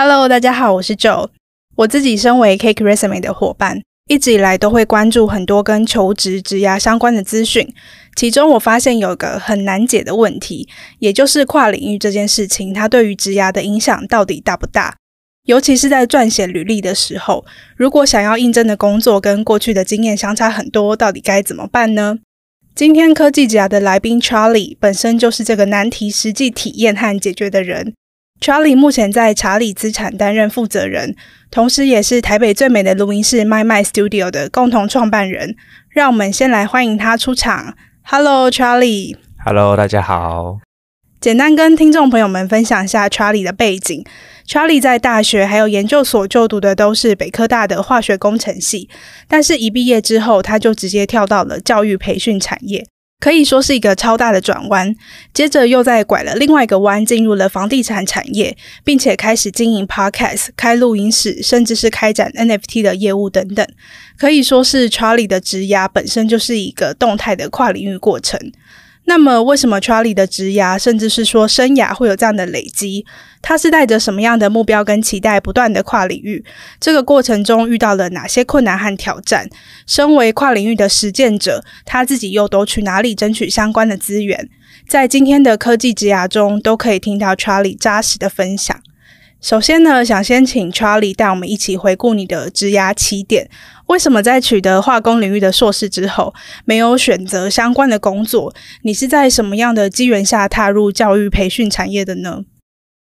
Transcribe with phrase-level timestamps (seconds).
[0.00, 1.28] Hello，大家好，我是 Joe。
[1.74, 7.74] 我自己身为 CakeResume 的伙伴，一直以来都会关注很多跟求职、职涯相关的资讯。
[8.14, 10.68] 其中我发现有个很难解的问题，
[11.00, 14.94] 也就是跨领域这件事情，它对于职涯的影响到底大不大？
[15.46, 17.44] 尤其是在撰写履历的时候，
[17.76, 22.18] 如果想要应征的工作跟过去的经验相差很多，到底该怎么办呢？
[22.72, 27.94] 今天科技职涯的来宾 Charlie 本身就是这个难题实际体验和解决的人。
[28.40, 31.14] Charlie 目前在查理资产担任负责人，
[31.50, 35.56] 同时也是台北最美的录音室 MicMind Studio 的共同创办人。
[35.90, 37.74] 让我们先来欢迎他出场。
[38.04, 39.16] Hello，Charlie。
[39.44, 40.58] Hello，大家好。
[41.20, 44.04] 简单跟听众朋友们分享一下 Charlie 的背景。
[44.46, 48.88] Charlie 在大学还有研究所就读的都是北科大的化学工程系，
[49.26, 52.86] 但是一毕业之后，他就直接跳到了教育培训产业。
[53.20, 54.94] 可以说是一个超大的转弯，
[55.34, 63.66] 接着又在拐了另外一个弯，进入了房地产产业，并且开始经营 Podcast、开录音室，甚至是开展 NFT 的业务等等。
[64.16, 68.38] 可以说是 Charlie 的职涯本身就是一个动态的跨领域过程。
[69.08, 73.06] 那么，为什么 Charlie 的职涯，甚至是说生涯会有这样的累积？
[73.40, 76.44] 他是带着什么样的目标跟期待，不断的跨领域？
[76.78, 79.48] 这个过程中遇到了哪些困难和挑战？
[79.86, 84.46] 身为跨领域的实践者，他自己又都去哪里争取相关的资源？
[84.86, 88.78] 在今天的科技职涯中，都可以听到 Charlie 扎实的分享。
[89.40, 93.48] 首先呢，想先请 Charlie 带我们一起回顾你的职涯起点。
[93.88, 96.34] 为什么在取得化工领域的硕士之后，
[96.64, 98.54] 没有选择相关的工作？
[98.82, 102.44] 你是在什么样的机缘下踏入教育培训产业的呢？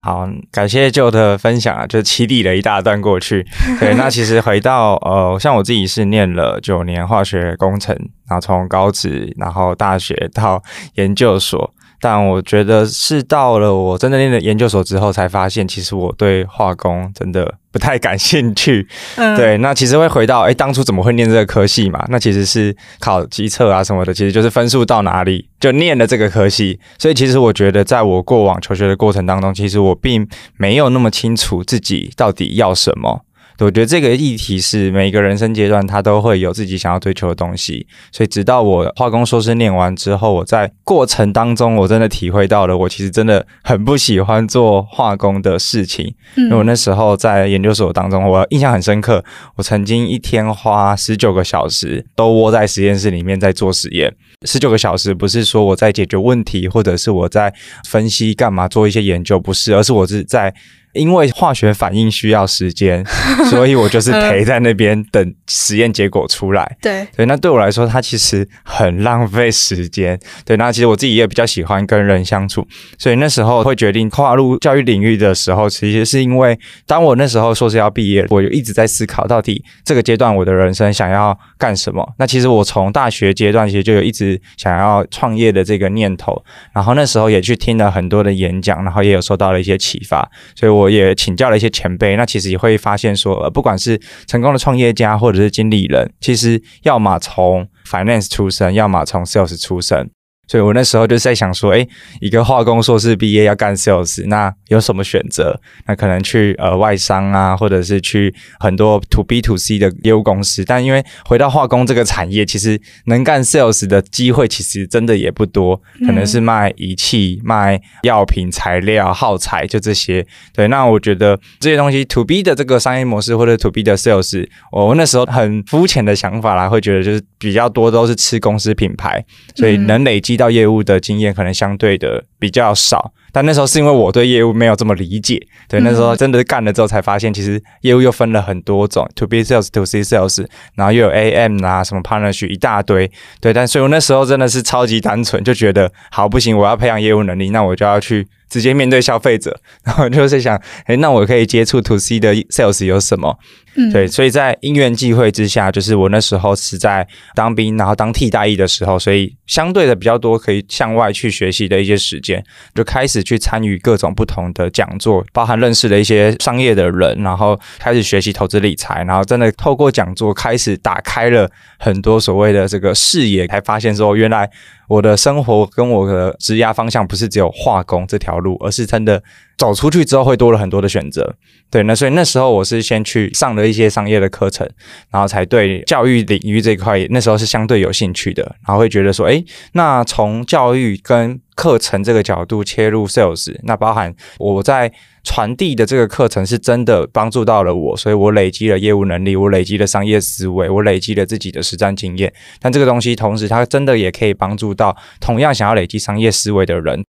[0.03, 3.45] 好，感谢 Joe 的分享啊，就起底了一大段过去。
[3.81, 7.93] 对，那其实回到呃，像我自己是念了九年化学工程，
[8.29, 10.63] 然后从高职，然后大学到
[10.95, 11.75] 研究所。
[12.01, 18.87] 但我觉得是到了我真的念了研究所之后，才发现其实我对化工真的不太感兴趣。
[19.17, 22.05] 嗯，对，那其实会回到哎，当初怎么会念这个科系嘛？
[22.09, 26.79] 那其实是考机测啊什么的，其实就是分数到哪里就念了这个科系。
[26.99, 33.23] 所以其实我觉得，在我过往求学的过程当中，其实我并没有那么清楚自己到底要什么。
[33.59, 46.15] 我觉得这个议题是每一个人生阶段他都会有自己想要追求的东西，所以直到我化工硕士念完之后，我在过程当中我真的体会到了，我其实真的很不喜欢做化工的事情。
[46.37, 49.25] 因为我那时候在研究所当中，我印象很深刻，
[49.57, 54.15] 我曾经一天花十九个小时都窝在实验室里面在做实验。
[54.43, 57.55] 十九个小时不是说我在解决问题，或者是我在
[57.89, 60.55] 分析干嘛做一些研究，不是，而是我是在。
[60.97, 63.05] 因为化学反应需要时间，
[63.51, 66.77] 所以我就是陪在那边等实验结果出来。
[66.81, 70.19] 对对，那对我来说，它其实很浪费时间。
[70.45, 72.67] 对，那其实我自己也比较喜欢跟人相处，
[72.99, 82.15] 所以那时候会决定跨入教育领域的时候，其实是因为当我那时候硕士要毕业，我就一直在思考到底这个阶段我的人生想要干什么。
[82.19, 86.43] 那其实我从大学阶段其实就有一直想要创业的这个念头，
[86.73, 90.86] 然后那时候也去听了很多的演讲，然后也有受到了一些启发，所以我。
[90.87, 100.09] 我也请教了一些前辈，那其实也会发现说，呃，不管是成功的创业家或者是经理人，其实要么从 finance 出身，要么从 sales 出身。
[100.47, 101.89] 所以我那时候就在想说，诶，
[102.21, 105.61] 一个化工硕士毕业要干 sales，那有什么选择？
[105.87, 110.65] 那可能去呃外商啊，或者是去很多 to B to C 的业务公司。
[110.65, 120.25] 但因为回到化工这个产业，其实能干 sales 的机会其实真的也不多，可能是卖仪器、卖药品材料、耗材，就这些。
[120.55, 129.25] 对，那我觉得这些东西 to B 的这个商业模式或者 to B 的 sales，我那时候很肤浅的想法啦，会觉得就是比较多都是吃公司品牌，
[129.57, 130.36] 所以能累积。
[130.37, 135.39] 到业务的经验可能相对的比较少，但那时候是因为我对业务没有这么理解，
[135.69, 140.43] 对，那时候真的干了之后才发现，其实业务又分了很多种，to B sales、to C sales，
[140.75, 143.11] 然后又有 AM 啊，什么 partnership 一大堆，
[143.43, 148.27] 对，但所以我那时候真的是超级单纯，就觉得好不行，我要培养业务能力，那我就要去。
[148.49, 150.57] 直接面对消费者，然后就是想，
[150.87, 153.37] 诶，那我可以接触 to C 的 sales 有什么？
[153.75, 157.05] 嗯，对，所以在因缘际会之下，就是我那时候是在
[157.35, 162.41] 当兵，然后当替代役的时候，所以相对的比较多可以向外去学习的一些时间，
[162.73, 174.49] 就开始去参与各种不同的讲座，包含认识了一些商业的人，然后开始学习投资理财，然后真的透过讲座开始打开了很多所谓的这个视野，才发现说原来。
[174.89, 179.23] 我的生活跟我的职业方向不是只有化工这条路，而是真的
[179.59, 181.35] 走出去之后会多了很多的选择。
[181.71, 184.69] 对，那所以那时候我是先去上了一些商业的课程，
[185.11, 194.93] 然后才对教育领域这一块那时候是相对有兴趣的，然后会觉得说，诶，那从教育跟课程这个角度切入 sales，那包含我在。
[195.27, 202.33] 传递的这个课程是真的帮助到了我，所以我累积了业务能力，我累积了商业思维，我累积了自己的实战经验。
[202.61, 207.05] 但这个东西同时，它真的也可以帮助到同样想要累积商业思维的人，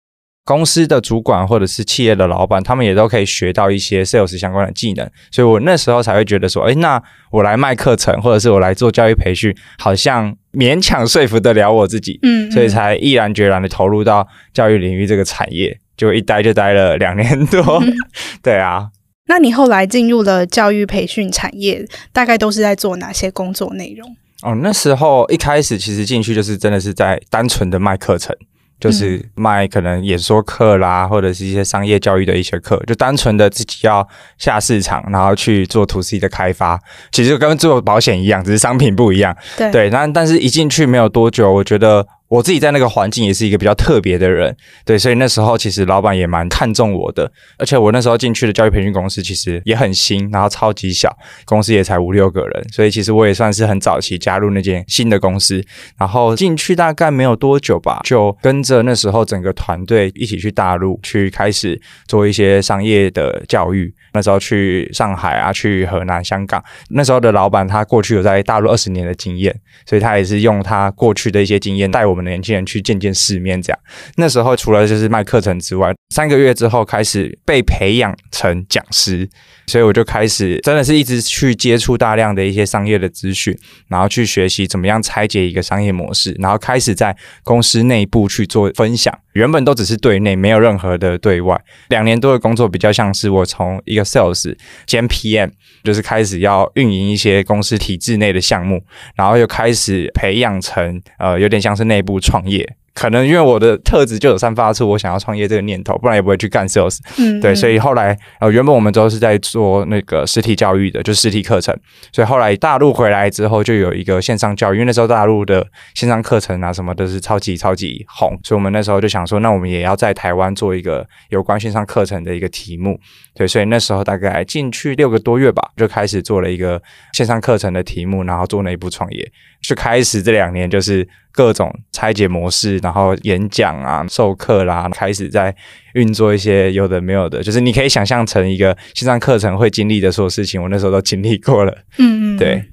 [0.47, 5.07] 公司的主管或者是企业的老板，他们也都可以学到一些 sales 相关的技能。
[5.31, 15.79] 所以我那时候才会觉得说，哎，那我来卖课程，或者是我来做教育培训，好像勉强说服得了我自己，嗯，嗯，所以才毅然决然的投入到教育领域这个产业。
[15.96, 17.93] 就一待就待了两年多，嗯、
[18.43, 18.88] 对啊。
[19.28, 24.08] 那你后来进入了教育培训产业，大概都是在做哪些工作内容？
[24.43, 28.37] 哦，那时候一开始其实进去就是真的是在单纯的卖课程，
[28.78, 34.06] 就是卖可能演说课啦，或者是一些商业教育的一些课，就单纯的自己要
[34.38, 36.78] 下市场，然后去做 to C 的开发，
[37.10, 39.37] 其实就跟做保险一样，只是商品不一样。
[39.56, 42.06] 对对，但但是一进去没有多久，我觉得。
[42.28, 55.64] 我自己在那个环境也是一个比较特别的人，对，所以那时候其实老板也蛮看重我的，而且我那时候进去的教育培训公司其实也很新，然后超级小，公司也才五六个人，所以其实我也算是很早期加入那间新的公司，
[55.96, 63.94] 然后进去大概没有多久吧，就跟着那时候整个团队一起去大陆去开始做一些商业的教育。
[64.12, 66.64] 那时候去上海啊，去河南、香港。
[66.88, 73.61] 那时候的老板他过去有在大陆二十年的经验，所以他也是用他过去的一些经验带我我们年轻人去见见世面。
[73.61, 73.79] 这样，
[74.17, 79.29] 那时候除了就是卖课程之外，三个月之后开始被培养成讲师。
[79.67, 83.57] 所以我就开始真的是一直去接触大量的一些商业的资讯，
[83.89, 89.13] 然后去学习怎么样拆解一个商业模式，然后开始在公司内部去做分享。
[89.37, 91.61] 原本都只是对内，没有任何的对外。
[91.88, 94.56] 两年多的工作比较像是我从一个 sales
[94.87, 95.50] 兼 PM，
[95.85, 98.83] 就是开始要运营一些公司体制内的项目，
[99.15, 102.77] 然后又开始培养成呃有点像是内部创业。
[102.96, 106.98] 可能因为我的特质就有散发出我想要创业这个念头，不然也不会去干 sales。
[107.19, 111.78] 嗯，对，所以后来呃，原本我们都是在做那个实体教育的，就实体课程。
[112.10, 122.98] 所以后来大陆回来之后，就有一个线上教育，因为那时候大陆的线上课程啊什么都是超级超级红，所以我们那时候就想说，那我们也要在台湾做一个有关线上课程的一个题目。
[123.34, 126.82] 对，所以那时候大概进去六个多月吧，就开始做了一个
[127.12, 129.31] 线上课程的题目，然后做内部创业。
[129.60, 131.06] 就开始这两年就是
[131.37, 135.55] 各种拆解模式，然后演讲啊、授课啦，开始在
[135.93, 141.77] 运作一些有的没有的，就是你可以想象成一个线上课程会经历的所有事情，我那时候都经历过了。
[141.99, 142.65] 嗯嗯，对。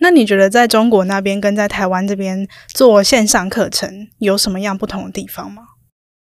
[0.00, 5.62] 那你觉得在中国那边跟在台湾这边做线上课程有什么样不同的地方吗？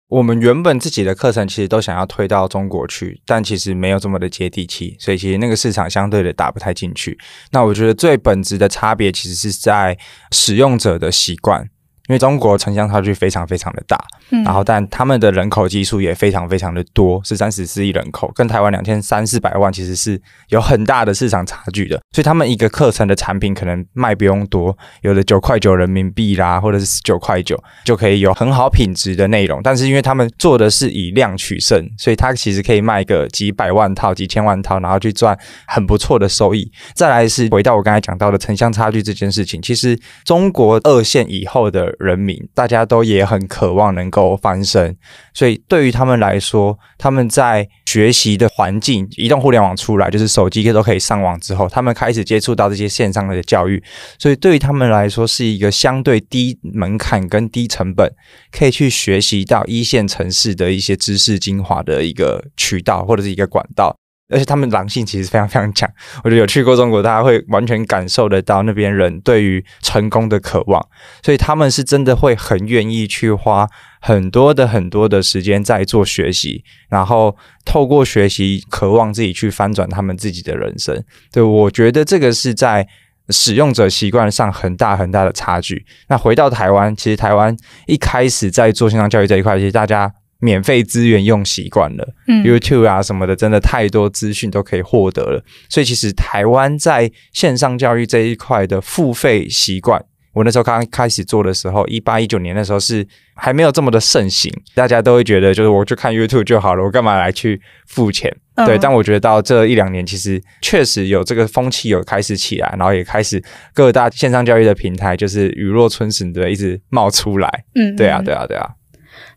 [0.10, 7.16] 我们原本自己的课程其实都想要推到中国去，但其实没有这么的接地气，所以其实那个市场相对的打不太进去。
[7.52, 9.96] 那我觉得最本质的差别其实是在
[10.32, 11.70] 使用者的习惯。
[12.10, 13.96] 因为中国城乡差距非常非常的大，
[14.32, 22.02] 嗯，然后但他们的人口基数也非常非常的多，是三十四亿人口，跟台湾两千三四百万其实是有很大的市场差距的。
[22.12, 29.62] 所以他们一个课程的产品可能卖不用多，有的九块九人民币啦，或者是十九块九就可以有很好品质的内容。
[29.62, 35.38] 但是因为他们做的是以量取胜，所以他其实可以卖个几百万套、几千万套，然后去赚
[35.68, 36.72] 很不错的收益。
[36.96, 41.96] 再来是回到我刚才讲到的城乡差距这件事情，其实中国二线以后的。
[42.00, 44.96] 人民大家都也很渴望能够翻身，
[45.34, 53.84] 所以对于他们来说，他们在学习的环境，移动互联网出来，就是手机都可以上网之后，他们开始接触到这些线上的教育，
[54.18, 58.12] 所以对于他们来说，是一个相对低门槛跟低成本，
[58.52, 63.99] 可以去学习到一线城市的一些知识精华的一个渠道或者是一个管道。
[64.30, 65.90] 而且他们狼性其实非常非常强。
[66.24, 70.86] 我觉得有去过中国，大家会完全感受得到那边人对于成功的渴望，
[71.24, 73.68] 所以他们是真的会很愿意去花
[74.00, 81.04] 很多的很多的时间在做学习，然后透过学习渴望自己去翻转他们自己的人生。
[81.32, 82.88] 对，我觉得这个是在
[83.30, 85.86] 使用者习惯上很大很大的差距。
[86.08, 87.56] 那回到台湾，其实台湾
[87.88, 90.14] 一开始在做线上教育这一块，其实大家。
[90.40, 95.44] 免费资源用习惯了，嗯，YouTube 啊什么的，真的太多资讯都可以获得了。
[95.68, 100.02] 所以其实台湾在线上教育这一块的付费习惯，
[100.34, 103.06] 我那时候刚开始做的时候，一八一九年的时候是
[103.36, 108.34] 还没有这么的盛行，大家都会觉得就是我就看 YouTube 就好了，我干嘛来去付钱？
[108.56, 113.42] 嗯、对，但我觉得到这一两年，其实确实有这个风气有开始起来，然后也开始
[113.74, 117.66] 各大线上教育的平台就是雨落春笋的一直冒出来。
[117.76, 118.70] 嗯，对啊，对啊，对啊。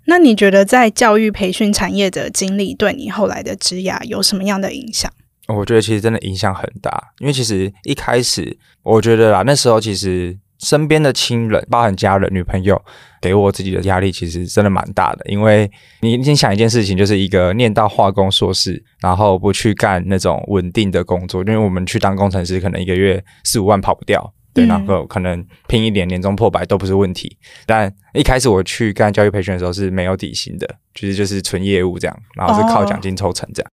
[0.07, 5.11] 那你觉得在教育培训产业的经历对你后来的职涯有什么样的影响？
[5.49, 12.81] 我觉得其实真的影响很大，因为其实一开始我觉得啦，那时候其实身边的亲人，包含家人、女朋友，
[13.21, 15.25] 给我自己的压力其实真的蛮大的。
[15.29, 24.33] 因为你你想一件事情，就是一个念到化工硕士，然后不去干那种稳定的工作，因为我们去当工程师，可能一个月四五万跑不掉。
[24.55, 27.37] 对，然后可能拼一点，年终破百都不是问题。
[27.67, 33.71] 但一开始我去干教育培训的时候是没有底薪的，其实就是纯业务这样，然后是靠奖金抽成这样。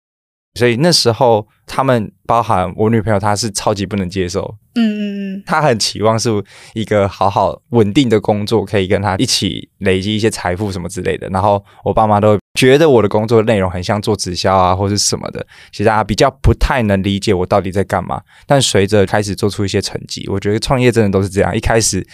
[0.54, 0.60] Oh.
[0.60, 4.56] 所以那时候他们包含我女朋友，她是超级不能接受。
[4.74, 6.30] 嗯嗯嗯，她很期望是
[6.74, 11.28] 一个好好稳定的工作，可以跟她一起累积一些财富什么之类的。
[11.28, 18.20] 然后我爸妈都觉得我的工作内容很像做直销啊，或是什么的，其实大家比较不太能理解我到底在干嘛。
[18.46, 22.06] 但随着开始做出一些成绩，我觉得创业真的都是这样，一开始。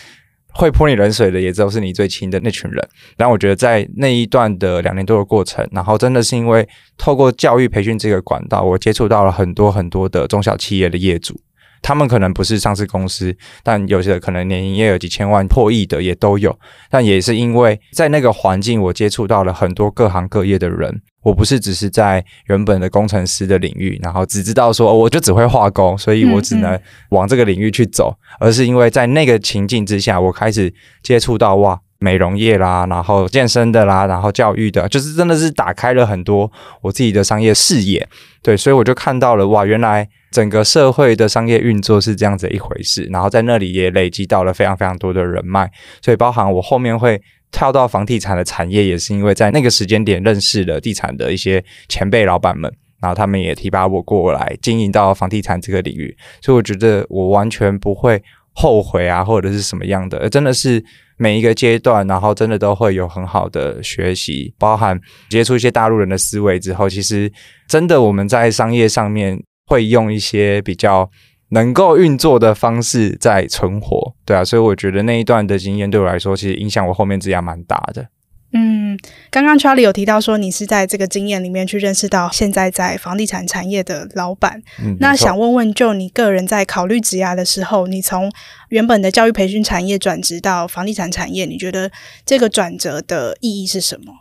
[0.54, 2.88] 会泼你冷水的，也都是你最亲的那群人。
[3.16, 11.38] 然后我觉得在那一段的两年多的过程，然后真的是因为透过教育培训这个管道，我接触到了很多很多的中小企业的业主。
[11.82, 16.58] 他们可能不是上市公司，但有些可能年营业额几千万、破亿的也都有。
[16.88, 21.02] 但也是因为在那个环境，我接触到了很多各行各业的人。
[21.24, 26.78] 我不是只是在原本的工程师的领域，然后只知道说我就只会化工，所以我只能
[27.08, 28.14] 往这个领域去走。
[28.38, 36.50] 而是因为在那个情境之下，我开始接触到哇，美容业啦，然后健身的啦，然后教育的，就是真的是打开了很多
[36.82, 38.06] 我自己的商业视野。
[38.42, 43.04] 对，所以我就看到了哇，原来整个社会的商业运作是这样子一回事。
[43.10, 45.70] 然后在那里也累积到了非常非常多的人脉，
[46.02, 47.18] 所以包含我后面会
[47.54, 52.70] 跳到房地产的产业，也是因为在那个时间点认识了地产的一些前辈老板们，
[53.00, 56.14] 然后他们也提拔我过来经营到房地产这个领域。
[56.42, 58.20] 所以我觉得我完全不会
[58.52, 60.84] 后悔啊，或者是什么样的，真的是。
[61.16, 67.32] 每一个阶段，然后真的都会有很好的学习，包含接触一些大陆人的思维之后，其实
[67.68, 71.08] 真的我们在商业上面会用一些比较
[71.50, 78.08] 能够运作的方式在存活，对啊，所以我觉得那一段的经验对我来说，其实影响我后面职业蛮大的。
[78.56, 78.96] 嗯，
[79.30, 84.62] 刚刚 Charlie 有提到说，你是在这个经验里面去认识到现在在房地产产业的老板。
[84.80, 88.30] 嗯，那想问问，就你个人在考虑职涯的时候，你从
[88.68, 91.90] 原本的教育培训产业转职到房地产产业，你觉得
[92.24, 94.12] 这个转折的意义是什么？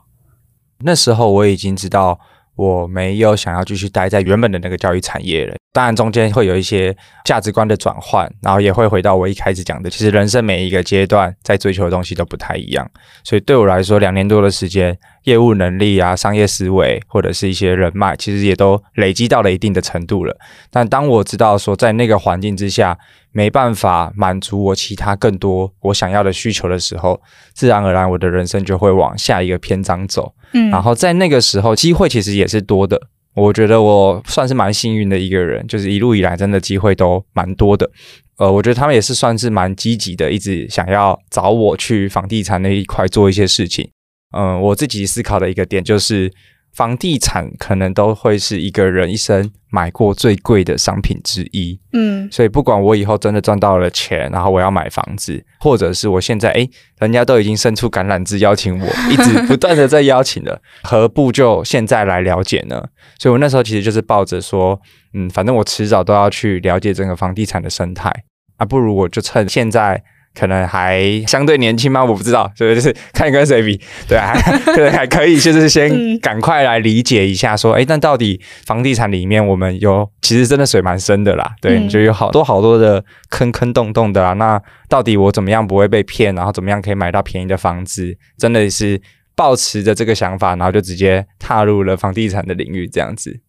[0.80, 2.20] 那时候我已经知道。
[2.56, 6.96] 我没有想要继续待在原本的那个教育产业了，当然中间会有一些
[7.26, 12.90] 价值观的转换，然后也会回到我一开始讲的，其实人生每一个阶段在追求的东西都不太一样，
[13.24, 20.38] 所以对我来说，两年多的时间，业务能力啊、商业思维或者是一些人脉，其实也都累积到了一定的程度了。
[20.70, 22.98] 但当我知道说在那个环境之下，
[23.32, 27.20] 没办法满足我其他更多我想要的需求的时候，
[27.54, 30.34] 自然而然我的人生就会往下一个篇章走。
[30.54, 33.02] 嗯，然后在那个时候，机会其实也是多的。
[33.36, 37.90] 我觉得我算是蛮幸运的一个人，就是一路以来真的机会都蛮多的。
[38.38, 43.90] 呃，我觉得他们也是算是蛮积极的，一直想要找我去房地产那一块做一些事情。
[44.34, 46.32] 嗯，我自己思考的一个点就是。
[46.76, 62.84] 房地产可能都会是一个人一生买过最贵的商品之一，嗯，所以不管我以后真的赚到了钱，然后我要买房子，或者是我现在诶，人家都已经伸出橄榄枝邀请我，一直不断的在邀请了，何不就现在来了解呢？
[63.20, 64.82] 所以我那时候其实就是抱着说，
[65.14, 68.12] 嗯，反正我迟早都要去了解整个房地产的生态，
[68.58, 70.04] 啊，不如我就趁现在。
[70.38, 72.04] 可能还相对年轻吗？
[72.04, 74.34] 我不知道，所以就是看你跟谁比，对啊，
[74.76, 84.34] 对， 还可以，就是先赶快来理解一下，说，哎、欸，那到底房地产里面我们有，其实真的水蛮深的啦，对，就有好多好多的坑坑洞洞的啦。
[84.34, 88.18] 那到底我怎么样不会被骗，然后怎么样可以买到便宜的房子？
[88.38, 89.00] 真的是
[89.36, 93.40] 抱持着这个想法，然后就直接踏入了房地产的领域，这样子。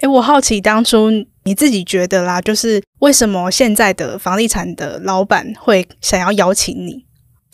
[0.00, 1.10] 诶，我好奇当初
[1.44, 7.04] 你自己觉得啦，就是为什么现在的房地产的老板会想要邀请你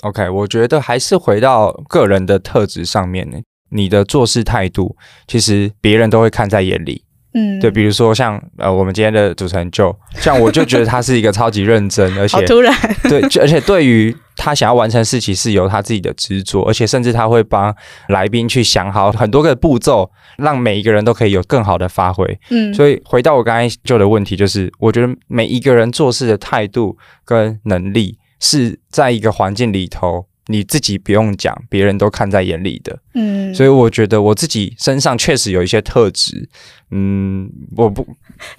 [0.02, 3.38] ？OK，我觉得还是回到个人的特质上面呢。
[3.70, 4.96] 你的做事态度，
[5.26, 7.02] 其实别人都会看在眼里。
[7.32, 12.72] 嗯，对，比如说像呃，我们今天的主持人就，像我就觉得他是一个超级认真，而 且好突然，
[13.08, 17.74] 对，而且对于他想要完成事情是有他自己的执着，而且甚至他会帮
[18.08, 22.38] 来宾去想好很多个步骤，让每一个人都可以有更好的发挥。
[22.50, 30.26] 嗯，所以回到我刚才就的问题，就是我觉得每一个人做事的态度跟能力是在一个环境里头。
[30.46, 32.98] 你自己不用讲，别人都看在眼里的。
[33.14, 36.48] 嗯，所以我觉得我自己身上确实有一些特质。
[36.90, 38.06] 嗯，我不，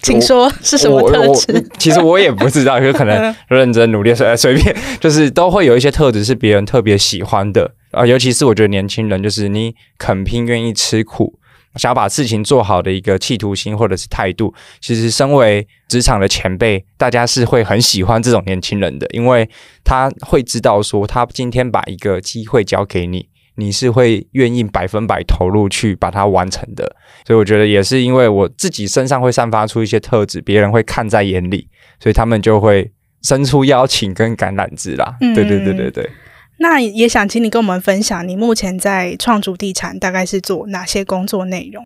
[0.01, 1.69] 请说是什么特质？
[1.77, 8.05] 其实我也不知道，有可能认真努力，随 随便，就是都会有一些特质是别人特别喜欢的啊。
[8.05, 11.39] 尤其是我觉得年轻人，就是你肯拼，愿意吃苦。
[11.75, 19.49] 想要把事情做好的一个企图心或者是态度，其实身为职场的前辈，大家是会很喜欢这种年轻人的，因为
[19.83, 26.95] 他会知道说，他今天把一个机会交给你，你是会愿意百分百投入去把它完成的。
[27.25, 31.67] 所以我觉得也是因为我自己身上会散发出一些特质，别人会看在眼里，
[31.99, 32.91] 所以他们就会
[33.23, 35.15] 伸出邀请跟橄榄枝啦。
[35.19, 36.09] 对对对对对。
[36.57, 41.85] 那也想请你跟我们分享，你目前在创筑地产大概是做哪些工作内容？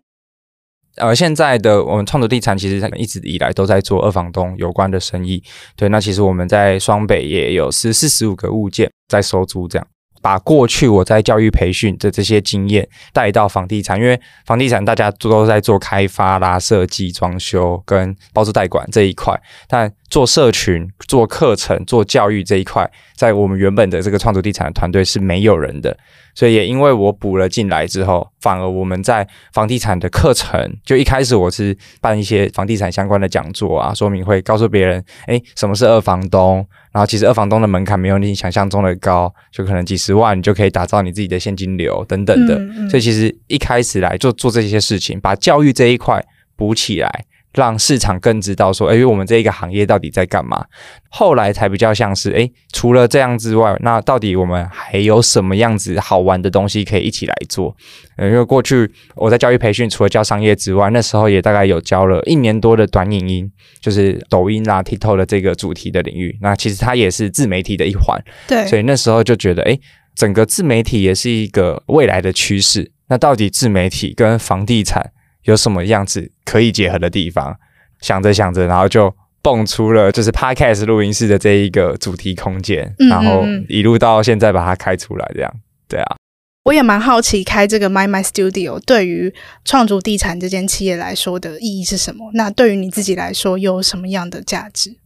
[0.96, 5.42] 呃，现在的我们创筑地产其实一直以来都在做二房东有关的生意。
[5.76, 9.86] 对，那其实我们在双北也有十四十五个物件在收租，这样。
[10.22, 25.96] 把过去我在教育培训的这些经验带到房地产，因为房地产大家都在做开发啦、设计、装修跟包租代管这一块，但做社群、做课程、做教育这一块，在我们原本的这个创作地产的团队是没有人的。
[26.34, 36.66] 所以也因为我补了进来之后，反而我们在房地产的课程，就一开始我是办一些房地产相关的讲座啊、说明会，告诉别人，诶，什么是二房东？
[36.92, 42.56] 然后其实二房东的门槛没有你想象中的高，就可能几十万你就可以打造你自己的现金流等等的。
[42.56, 42.90] 嗯嗯。
[42.90, 46.24] 所以其实一开始来做做这些事情，把教育这一块
[46.56, 47.24] 补起来。
[47.54, 50.64] 让市场更知道说，哎，我们这一个行业到底在干嘛？
[51.08, 57.74] 后来才比较像是，哎，除了这样之外，那到底我们还有什么样子好玩的东西可以一起来做？
[58.18, 66.38] 因为过去我在教育培训，除了教商业之外，那时候也大概有教了一年多的短影音，就是抖音啊、TikTok 的这个主题的领域。
[66.40, 68.66] 那其实它也是自媒体的一环，对。
[68.66, 69.76] 所以那时候就觉得，哎，
[70.14, 72.92] 整个自媒体也是一个未来的趋势。
[73.08, 75.10] 那到底自媒体跟房地产？
[75.44, 77.56] 有什么样子可以结合的地方？
[78.00, 85.52] 想着想着，然后就蹦出了就是 Podcast 录音室的这一个主题空间，然后一路到现在把它开出来，这样
[85.88, 86.16] 对啊。
[86.64, 92.30] 我也蛮好奇，开这个 My My Studio 对于创竹地产这间企业来说的意义是什么？
[92.34, 94.96] 那对于你自己来说，又有什么样的价值？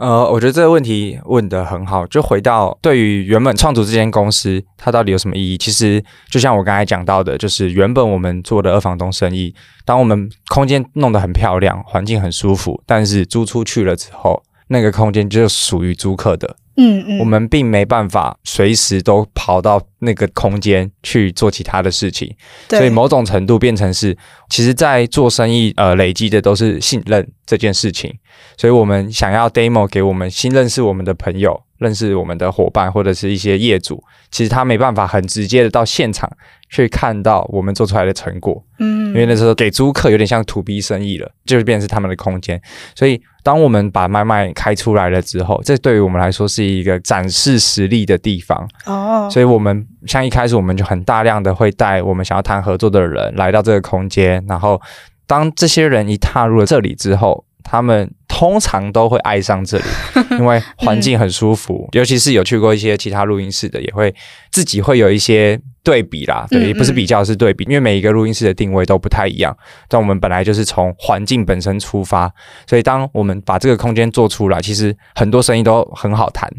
[0.00, 2.06] 呃，我觉得这个问题问得很好。
[2.06, 5.58] 就回到对于原本创组这间公司，它到底有什么意义？
[5.58, 16.56] 其实就像我刚才讲到的，就是原本我们做的二房东生意，当我们空间弄得很漂亮，环境很舒服，但是租出去了之后，那个空间就属于租客的。
[16.80, 22.34] 嗯嗯，我们并没办法随时都跑到那个空间去做其他的事情，
[22.68, 24.16] 所以某种程度变成是，
[24.48, 28.10] 其实，在做生意，呃，累积的都是信任这件事情。
[28.56, 36.30] 所以我们想要 demo 给我们新认识我们的朋友，认识我们的伙伴或者是一些业主，其实他没办法很直接的到现场
[36.70, 38.64] 去看到我们做出来的成果。
[38.78, 42.62] 嗯，因为那时候给租客有点像 to B 生意了，就是变成是他们的空间，
[42.94, 43.20] 所以。
[43.42, 49.30] 当我们把麦麦开出来了之后，这对于我们来说是一个展示实力的地方哦。
[49.32, 54.78] 所以，我们像一开始我们就很大量的会带我们想要谈合作的人来到这个空间，然后
[55.26, 59.84] 当这些人一踏入了这里之后，他们通常都会爱上这里，
[60.40, 61.86] 因为环境很舒服。
[61.92, 64.14] 嗯、尤其是有去过一些其他录音室的，也会
[64.50, 66.46] 自己会有一些对比啦。
[66.48, 69.54] 对，也不是比较，是对比，因为每一个录音室的定位都不太一样。
[69.88, 72.32] 但我们本来就是从环境本身出发，
[72.66, 76.50] 所以当我们把这个空间做出来，其实很多生意都很好谈。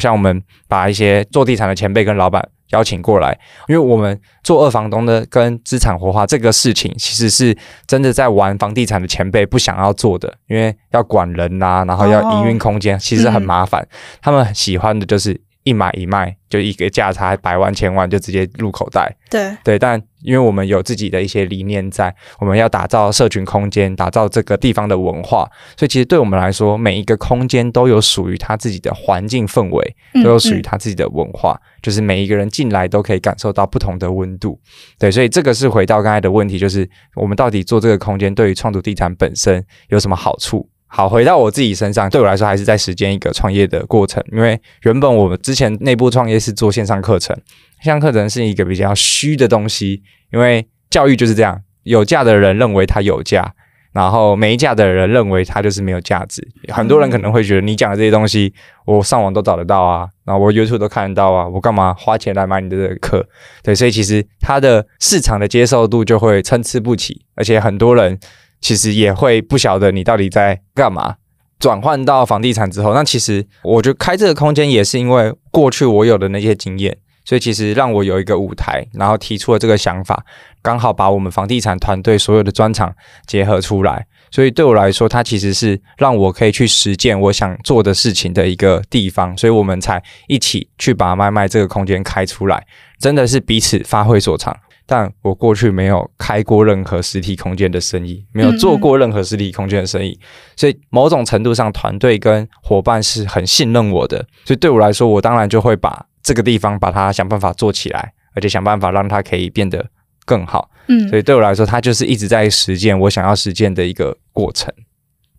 [0.00, 2.48] 像我们把一些做地产的前辈跟老板。
[2.70, 13.86] 邀请过来，因为我们做二房东的跟资产活化这个事情，其实是真的在玩房地产的前辈不想要做的，因为要管人呐、啊，然后要营运空间，其实很麻烦。
[14.20, 19.16] 他们喜欢的就是一买一卖，就一个价差百万千万就直接入口袋。
[19.30, 34.60] 对对，但因为我们有自己的一些理念在，我们要打造社群空间，打造这个地方的文化，所以其实对我们来说，每一个空间都有属于它自己的环境氛围，都有属于它自己的文化，嗯嗯，就是每一个人进来都可以感受到不同的温度。
[34.98, 40.68] 对，所以这个是回到刚才的问题，就是我们到底做这个空间对于创读地产本身有什么好处？
[40.96, 44.22] 好，回到我自己身上，对我来说还是在实践一个创业的过程。
[44.30, 47.36] 因为原本我们之前内部创业是做线上课程，
[47.82, 50.00] 线上课程是一个比较虚的东西。
[50.32, 53.52] 因为教育就是这样，有价的人认为它有价，
[53.92, 56.46] 然后没价的人认为它就是没有价值。
[56.68, 58.54] 很多人可能会觉得你讲的这些东西，
[58.86, 63.26] 我上网都找得到啊，然后我 YouTube 都看得到啊，我干嘛花钱来买你的这个课？
[63.64, 68.16] 对，所以其实它的市场的接受度就会参差不齐，而且很多人。
[68.64, 71.16] 其实也会不晓得你到底在干嘛。
[71.60, 76.96] 转换到房地产之后，那其实我觉得开这个空间也是因为过去我有的那些经验，
[77.26, 80.24] 所以其实让我有一个舞台，然后提出了这个想法，
[80.62, 82.94] 刚好把我们房地产团队所有的专长
[83.26, 84.06] 结合出来。
[84.30, 92.66] 所以对我来说，它其实是让我可以去实践我想做的事情的一个地方，所以我们才一起去把麦麦这个空间开出来，
[92.98, 94.54] 真的是彼此发挥所长。
[94.86, 100.18] 但我过去没有开过任何实体空间的生意，没有做过任何实体空间的生意，
[100.56, 104.18] 所以某种程度上，团队跟伙伴是很信任我的。
[104.44, 109.86] 所以对我来说，我当然就会把这个地方把它想办法做起来，而且想办法让它可以变得
[110.26, 110.70] 更好。
[110.88, 114.72] 嗯，所以对我来说，它就是一直在实践我想要实践的一个过程。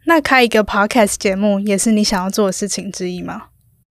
[0.08, 3.44] 那开一个 podcast 节目也是你想要做的事情之一吗？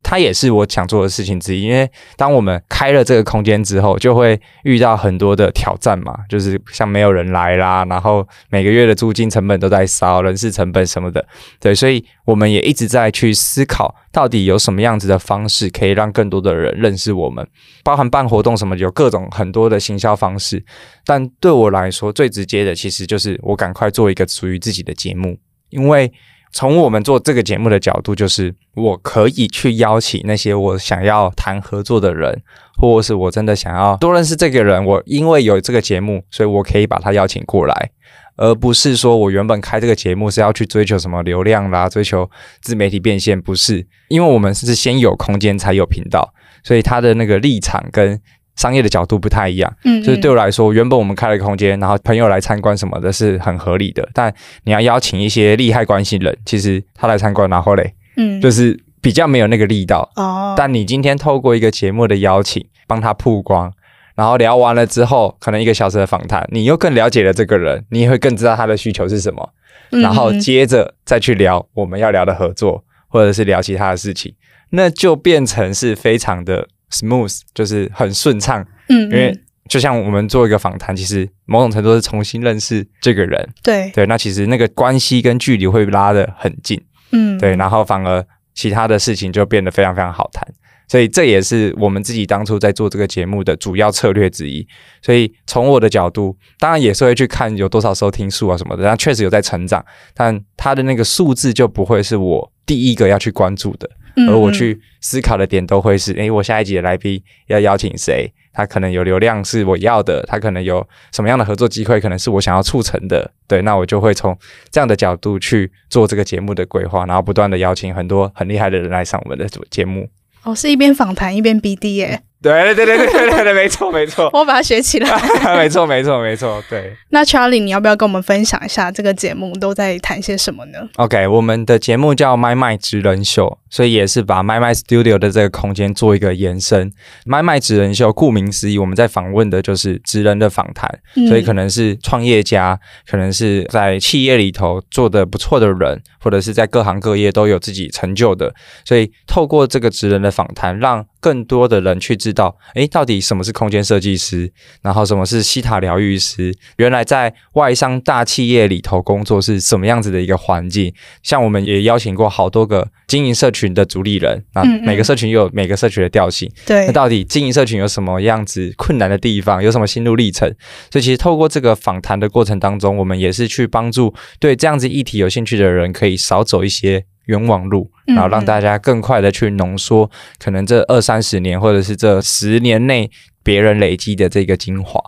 [0.04, 11.26] 它也是我想做的事情之一，因为当我们开了这个空间之后，就会遇到很多的挑战嘛，就是像没有人来啦，然后每个月的租金成本都在烧，人事成本什么的，
[11.58, 17.44] 对，所以我们也一直在去思考，到底有什么样子的方式可以让更多的人认识我们，
[17.82, 20.62] 包含办活动什么，有各种很多的行销方式，
[21.06, 25.38] 但对我来说最直接的，其实就是我赶快做一个属于自己的节目，
[25.70, 26.12] 因为。
[26.54, 32.40] 从我们做这个节目的角度，就是我可以去邀请那些我想要谈合作的人，
[32.76, 34.84] 或者是我真的想要多认识这个人。
[34.84, 37.90] 我因为有这个节目，所以我可以把他邀请过来，
[38.36, 42.30] 而不是说我原本开这个节目是要去追求什么流量啦，追求
[42.62, 43.84] 自媒体变现，不是。
[44.08, 48.20] 因为我们是先有空间才有频道，所以他的那个立场跟。
[48.56, 54.08] 商业的角度不太一样，嗯，就是对我来说，原本我们开了一个空间，然后朋友来参观什么的，是很合理的。
[54.14, 54.32] 但
[54.64, 60.54] 你要邀请一些利害关系人，其实他来参观，然后嘞，嗯，就是比较没有那个力道哦。
[60.56, 63.72] 但你今天透过一个节目的邀请，帮他曝光，
[64.14, 69.50] 然后聊完了之后，可能一个小时的访谈，你又更了解了这个人，你也会更知道他的需求是什么，
[69.90, 74.32] 然后接着再去聊我们要聊的合作，或者是聊其他的事情，
[74.70, 76.68] 那就变成是非常的。
[76.94, 83.90] Smooth 就是很顺畅，嗯，嗯，因为就像我们做一个访谈，其实某种程度是重新认识这个人，对。
[83.90, 86.80] 对，那其实那个关系跟距离会拉得很近，
[87.12, 90.46] 嗯，对，然后反而其他的事情就变得非常非常好谈，
[90.86, 94.66] 所以这也是我们自己当初在做这个节目的主要策略之一。
[95.02, 103.90] 所以从我的角度，当然也是会去看有多少收听数啊什么的，但确实有在成长，但它的那个数字就不会是我第一个要去关注的。
[104.28, 108.32] 而我去思考的点都会是：诶，我下一集的来宾要邀请谁？
[108.52, 113.28] 他可能有流量是我要的，他可能有什么样的合作机会，可能是我想要促成的。
[113.48, 114.38] 对，那我就会从
[114.70, 120.08] 这样的角度去做这个节目的规划，然后不断的邀请很多很厉害的人来上我们的节目。
[120.44, 122.22] 哦，是一边访谈一边 BD 耶。
[122.52, 125.08] 对对对对对对对，没错没错，我把它学起来。
[125.56, 126.94] 没错没错没错，对。
[127.08, 136.92] 那 Charlie，你要不要跟我们分享一下这个节目都在谈些什么呢？OK，我们的节目叫 My My 职人秀，所以也是把 My My Studio 的这个空间做一个延伸。
[137.24, 142.78] My My 职人秀，顾名思义，我们在访问的就是职人的访谈，所以可能是创业家，
[143.08, 148.54] 可能是在企业里头做得不错的人，或者是在各行各业都有自己成就的。
[148.84, 156.54] 所以透过这个职人的访谈，让更多的人去知道，诶，到底什么是空间设计师，然后什么是西塔疗愈师？
[156.76, 160.92] 原来在外商大企业里头工作是什么样子的一个环境？
[161.22, 166.46] 像我们也邀请过好多个经营社群的主理人，那每个社群又有每个社群的调性。
[166.66, 169.62] 对、嗯嗯，那到底经营社群有什么样子困难的地方？
[169.64, 170.46] 有什么心路历程？
[170.90, 177.06] 所以其实透过这个访谈的过程当中，我们也是去帮助对这样子议题有兴趣的人，可以少走一些。
[177.26, 183.10] 冤枉路，然后让大家更快的去浓缩，可能这二三十年或者是这十年内
[183.42, 185.00] 别人累积的这个精华。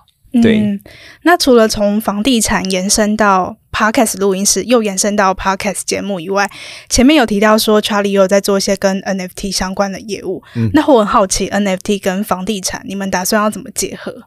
[0.43, 0.81] 对、嗯，
[1.23, 6.51] 那除了从房地产延伸到 Podcast 录音室，又延伸到 Podcast 节目以外，
[6.91, 10.43] 前面有提到说 Charlie 又有在做一些跟 NFT 相关的业务。
[10.55, 14.25] 嗯，那我很好奇，NFT 跟房地产，你们打算要怎么结合？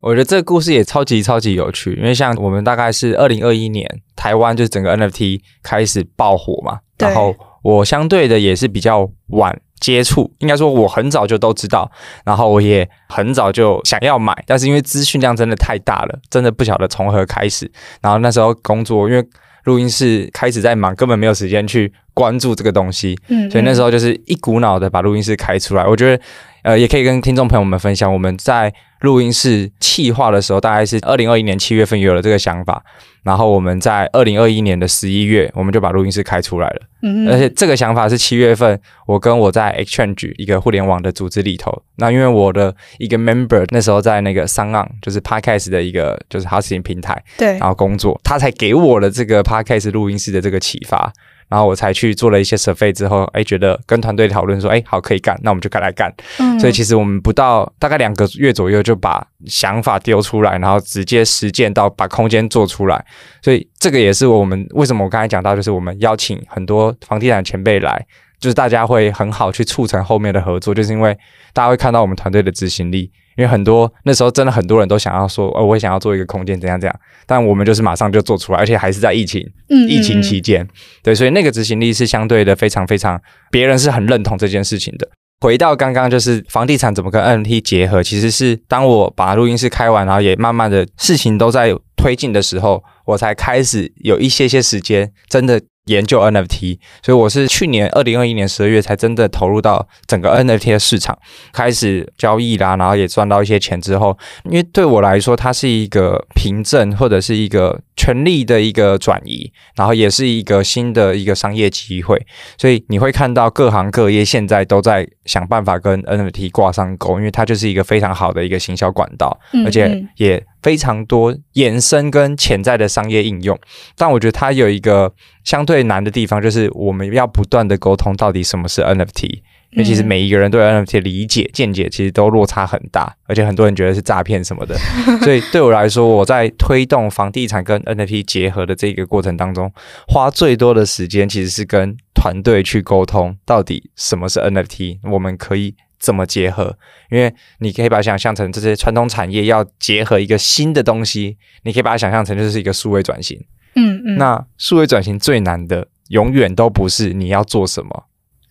[0.00, 11.90] 我觉得这个故事也超级超级有趣，因为像我们大概是二零二一年，台湾就是整个 NFT 开始爆火嘛，然后我相对的也是比较晚接触，应该说我很早就都知道，
[12.24, 17.70] 然后我也很早就想要买，但是因为资讯量真的太大了，真的不晓得从何开始。
[18.00, 19.24] 然后那时候工作，因为
[19.64, 25.84] 录音室开始在忙，根本没有时间去关注这个东西，嗯，所以那时候就是一股脑的把录音室开出来。
[25.86, 26.22] 我觉得。
[26.64, 32.82] 呃，也可以跟听众朋友们分享，我们在录音室企划的时候，大概是二零二一年七月份有了这个想法，
[33.22, 36.80] 然后我们在二零二一年的十一月，我们就把录音室开出来了。
[37.02, 51.12] 嗯，而且这个想法是七月份，我跟我在 Exchange 一个互联网的组织里头，那因为我的一个 member 那时候在那个 SoundOn 就是 Podcast 的一个就是 hosting 平台，对，然后工作，他才给我了这个 Podcast 录音室的这个启发。
[51.48, 56.12] 然后我才去做了一些 survey 之后，哎，觉得跟团队讨论说，哎，好，可以干，那我们就该来干。
[56.38, 63.04] 嗯，所以其实我们不到大概两个月左右就把想法丢出来，然后直接实践到把空间做出来。
[63.42, 68.06] 所以这个也是我们为什么我刚才讲到，就是我们邀请很多房地产前辈来，
[68.38, 71.16] 就是大家会很好去促成后面的合作，就是因为
[71.52, 73.10] 大家会看到我们团队的执行力。
[73.38, 80.66] 因为很多那时候真的很多人都想要说，哦，我也想要做一个空间，怎样怎样，但我们就是马上就做出来，而且还是在疫情，嗯嗯嗯疫情期间，
[81.04, 83.18] 对，所以那个执行力是相对的非常非常，
[83.52, 85.08] 别人是很认同这件事情的。
[85.40, 95.62] 回到刚刚就是房地产怎么跟 NFT 结合，其实是当我把录音室开完，然后也慢慢的事情都在推进的时候，我才开始有一些些时间真的。
[95.88, 101.18] 研究 NFT，所以我是去年二零二一年十二月才真的投入到整个 NFT 的市场，
[101.52, 112.24] 开始交易啦，然后也赚到一些钱之后，因为对我来说，它是一个凭证或者是一个权力的一个转移，然后也是一个新的一个商业机会，
[112.56, 120.42] 所以你会看到各行各业现在都在想办法跟 NFT 挂上钩，因为它就是一个非常好的一个行销管道，而且也。
[120.60, 123.56] 非常多延伸跟潜在的商业应用，
[123.96, 134.76] 但我觉得它有一个相对难的地方，就是我们要不断的沟通到底什么是 NFT，因为其实每一个人对 NFT 的理解见解其实都落差很大，而且很多人觉得是诈骗什么的，
[135.22, 139.72] 所以对我来说，我在推动房地产跟 NFT 结合的这个过程当中，
[140.06, 145.74] 花最多的时间其实是跟团队去沟通到底什么是 NFT，我们可以。
[146.00, 146.78] 怎么结合？
[147.10, 153.36] 因为你可以把它想象成这些传统产业要结合一个新的东西，你可以把它想象成就是一个数位转型。
[153.74, 154.16] 嗯嗯。
[154.16, 158.07] 那数位转型最难的，永远都不是你要做什么，人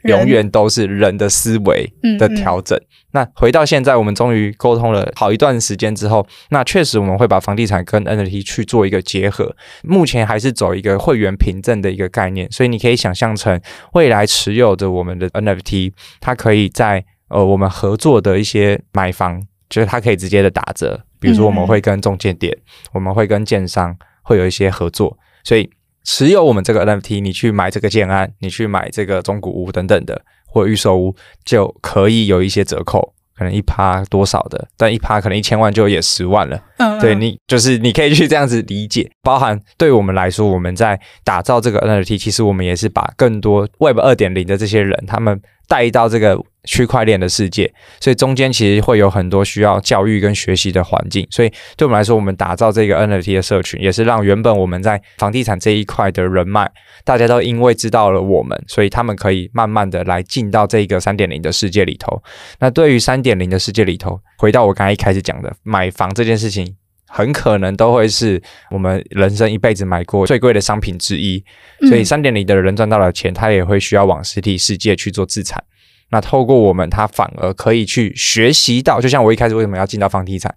[0.07, 2.77] 永远都是人的思维的调整。
[2.77, 2.87] 嗯嗯。
[3.11, 9.55] 那回到现在，我们终于沟通了好一段时间之后，那确实我们会把房地产跟 NFT 去做一个结合。
[9.83, 13.59] 目前还是走一个会员凭证的一个概念，所以你可以想象成
[13.93, 21.01] 未来持有着我们的 NFT，它可以在呃，我们合作的一些买房，就是它可以直接的打折。
[21.19, 25.67] 比如说，我们会跟中介店，嗯、我们会跟建商会有一些合作，所以
[26.07, 36.55] 持有我们这个 NFT，你去买这个建安，你去买这个中古屋等等的，或预售屋，就可以有一些折扣，可能一趴多少的，但一趴可能一千万就也十万了。
[36.77, 45.39] 嗯，嗯，对你就是你可以去这样子理解，包含对我们来说，我们在打造这个 NFT，其实我们也是把更多 Web 二点零的这些人，他们。
[45.67, 51.25] 带到这个区块链的世界，所以中间其实会有很多需要教育跟学习的环境。
[51.29, 56.69] 所以对我们来说，我们打造这个 NFT 的社群，也是让原本我们在房地产这一块的人脉，
[57.03, 62.21] 大家都因为知道了我们，所以他们可以慢慢的来进到这个三点零的世界里头。
[62.59, 66.75] 那对于三点零的世界里头，回到我刚才一开始讲的买房这件事情，
[67.07, 71.43] 很可能都会是我们人生一辈子买过最贵的商品之一，
[71.87, 75.63] 所以三点零的人赚到了钱，他也会需要往实体世界去做资产。
[76.09, 80.53] 那透过我们，他反而可以去学习到，就像我一开始为什么要进到房地产？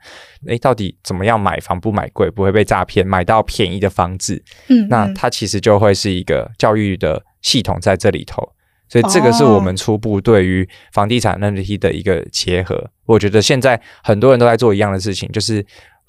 [0.47, 4.41] 诶，到底怎么样买房不买贵，不会被诈骗，买到便宜的房子？
[4.69, 8.49] 嗯，那它其实就会是一个教育的系统在这里头。
[8.89, 12.89] 所以这个是我们初步对于房地产 NFT 的一个结合。
[13.07, 15.65] 我觉得现在很多人都在做一样的事情，就是。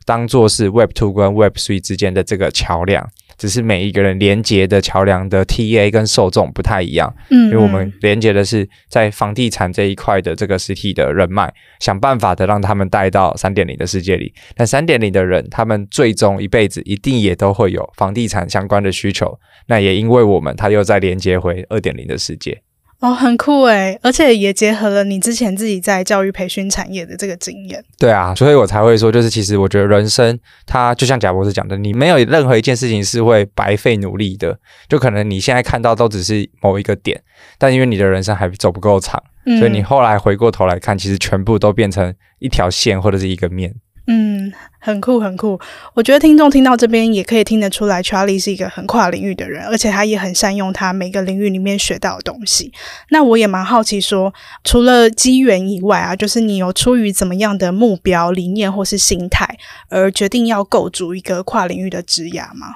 [0.06, 7.14] 当做是 Web Two 跟 Web Three 之间的这个桥梁，只是每一个人连接的桥梁的 TA 跟受众不太一样。
[7.30, 14.34] 嗯，因为我们连接的是在房地产这一块的这个实体的人脉，想办法的让他们带到三点零的世界里。
[14.56, 19.40] 但三点零的人，他们最终一辈子一定也都会有房地产相关的需求。
[19.68, 22.62] 那也因为我们，他又再连接回二点零的世界。
[23.02, 27.84] 哦，很酷诶，而且也结合了你之前自己在教育培训产业的这个经验。
[27.98, 34.56] 对啊，所以我才会说，就是其实我觉得人生它就像贾博士讲的，你没有任何一件事情是会白费努力的。
[34.88, 37.20] 就可能你现在看到都只是某一个点，
[37.58, 43.74] 但因为你的人生还走不够长，嗯，所以你后来回过头来看，其实全部都变成一条线或者是一个面。
[44.14, 45.58] 嗯，很酷很酷。
[45.94, 52.74] 我觉得听众听到这边也可以听得出来，Charlie 是一个很跨领域的人，而且他也很善用他每个领域里面学到的东西。
[53.10, 54.34] 那我也蛮好奇说，
[54.66, 62.68] 除了机缘以外啊，就是你有出于怎么样的目标、理念或是心态，而决定要构筑一个跨领域的职涯吗？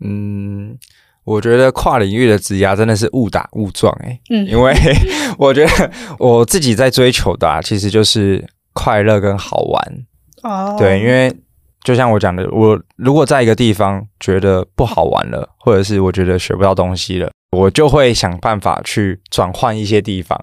[0.00, 0.78] 嗯，
[1.24, 4.20] 我觉得跨领域的职涯真的是误打误撞诶、欸。
[4.30, 4.74] 嗯，因为
[5.36, 10.06] 我觉得我自己在追求的啊，其实就是快乐跟好玩。
[10.44, 11.34] 哦对，因为
[11.82, 20.40] 就像我讲的，我如果在一个地方觉得不好玩了，或者是我觉得学不到东西了，我就会想办法去转换一些地方。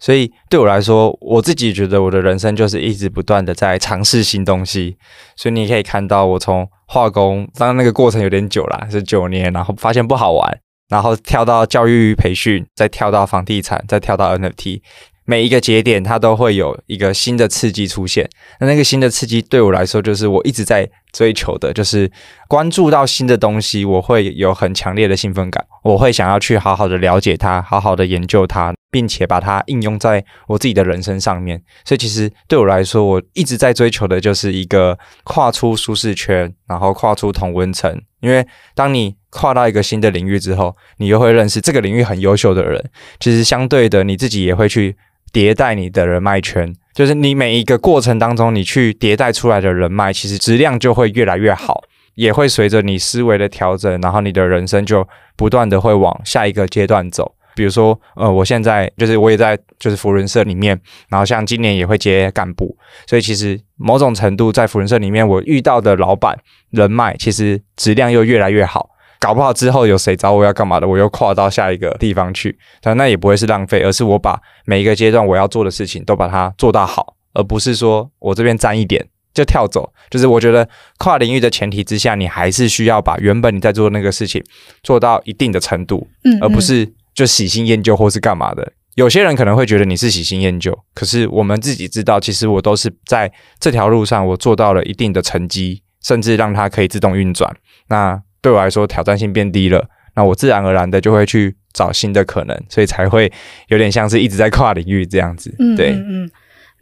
[0.00, 4.96] 所以对我来说，我自己觉得我的人生就是一直不断的在尝试新东西。
[5.34, 10.58] 所以你可以看到，我从化工，当然那个过程有点久了，是九年，然后发现不好玩，
[10.90, 14.82] 然后跳到教育培训，再跳到房地产，再跳到 NFT。
[15.26, 18.28] 每一个节点，它都会有一个新的刺激出现。
[18.60, 22.10] 那那个新的刺激对我来说，就是我一直在追求的，就是
[22.46, 25.64] 关注到新的东西，我会有很强烈的兴奋感。
[25.82, 31.62] 我会想要去好好的了解它，好好的研究它，并且把它应用在我自己的人生上面。
[31.86, 37.98] 所以，其实对我来说，我一直在追求的就是一个跨出舒适圈，然后跨出同温层。
[38.20, 42.90] 因为当你跨到一个新的领域之后，你又会认识这个领域很优秀的人。
[43.20, 44.94] 其实，相对的，你自己也会去。
[45.34, 51.82] 迭代你的人脉圈，就是你每一个过程当中，你去迭代出来的人脉，其实质量就会越来越好，
[52.14, 57.34] 也会随着你思维的调整，然后你的人生就不断的会往下一个阶段走。
[57.56, 62.76] 比如说，呃，我现在就是我也在就是福人社里面，然后像今年也会接干部，
[63.08, 66.38] 所以其实某种程度在福人社里面，我遇到的老板
[66.70, 68.90] 人脉，其实质量又越来越好。
[69.24, 79.90] 搞不好之后有谁找我要干嘛的，我又跨到下一个地方去，但那也不会是浪费，而是我把每一个阶段我要做的事情都把它做到好，而不是说我这边沾一点就跳走。
[80.10, 84.44] 就是我觉得跨领域的前提之下，你还是需要把原本你在做的那个事情
[84.82, 88.74] 做到一定的程度，嗯，而不是就喜新厌旧或是干嘛的。
[88.94, 97.50] 有些人可能会觉得你是喜新厌旧，可是我们自己知道，其实我都是在这条路上我做到了一定的成绩，甚至让它可以自动运转。
[97.88, 103.32] 那对我来说，挑战性变低了，那我自然而然的就会去找新的可能，所以才会
[103.68, 105.48] 有点像是一直在跨领域这样子。
[105.74, 106.30] 对，嗯，嗯，嗯，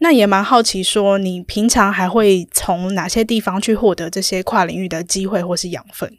[0.00, 6.12] 那也蛮好奇，说你平常还会从哪些地方去获得这些跨领域的机会或是养分？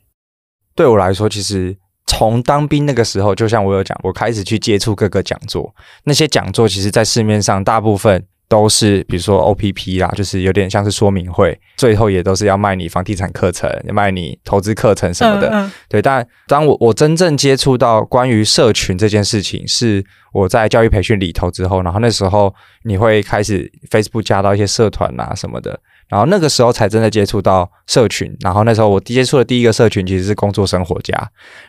[0.73, 1.75] 对我来说，其实
[2.08, 5.75] 从当兵那个时候，就像我有讲，我开始去接触各个讲座，
[6.06, 8.25] 那些讲座其实在市面上大部分。
[8.47, 15.49] 都是比如说 OPP 啦，就是有点像是说明会，最后也都是要卖你房地产课程，卖你投资课程什么的。
[15.49, 22.53] 嗯嗯、对，但当我我真正接触到关于社群这件事情，是我在教育培训里头之后，然后那时候
[22.84, 28.32] 你会开始 Facebook 加到一些社团啊什么的，然后那个时候才真的接触到社群。
[28.41, 31.15] 然后那时候我接触的第一个社群其实是工作生活家，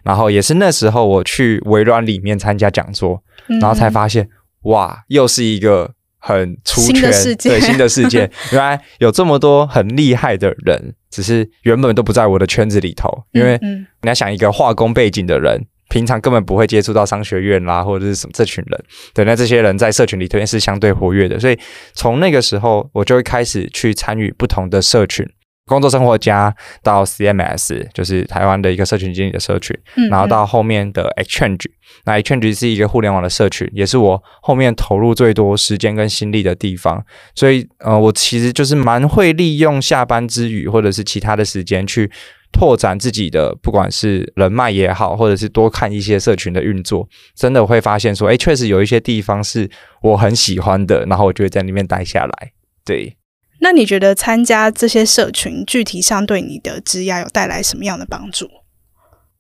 [0.03, 3.23] 然后也是那时候我去微软里面参加讲座，
[3.61, 4.31] 然后才发现、嗯、
[4.65, 5.93] 哇，又是一个。
[6.27, 7.03] 很出圈，
[7.43, 13.11] 对新的世界， 原来有这么多很厉害的人，只是原本都不在我的圈子里头。
[13.33, 18.85] 因为你要想一个化工背景的人，平常根本不会接触到商学院啦，或者是什么这群人。
[19.13, 21.59] 对，那这些人在社群里头也是相对活跃的，所以
[21.93, 25.29] 从那个时候，我就会开始去参与不同的社群。
[25.67, 31.65] 工作生活家到 CMS，就是台湾的一个社群经理的社群，嗯嗯，然后到后面的 Exchange，
[32.05, 37.03] 那 Exchange 是一个互联网的社群，也是我后面投入最多时间跟心力的地方。
[37.35, 42.11] 所以，呃，我其实就是蛮会利用下班之余或者是其他的时间去
[42.53, 49.71] 拓展自己的，不管是人脉也好，或者是多看一些社群的运作，真的会发现说，哎，确实有一些地方是
[50.03, 52.53] 我很喜欢的，然后我就会在里面待下来。
[52.85, 53.17] 对。
[53.61, 58.49] 那你觉得参加这些社群，具体上对你的职涯有带来什么样的帮助？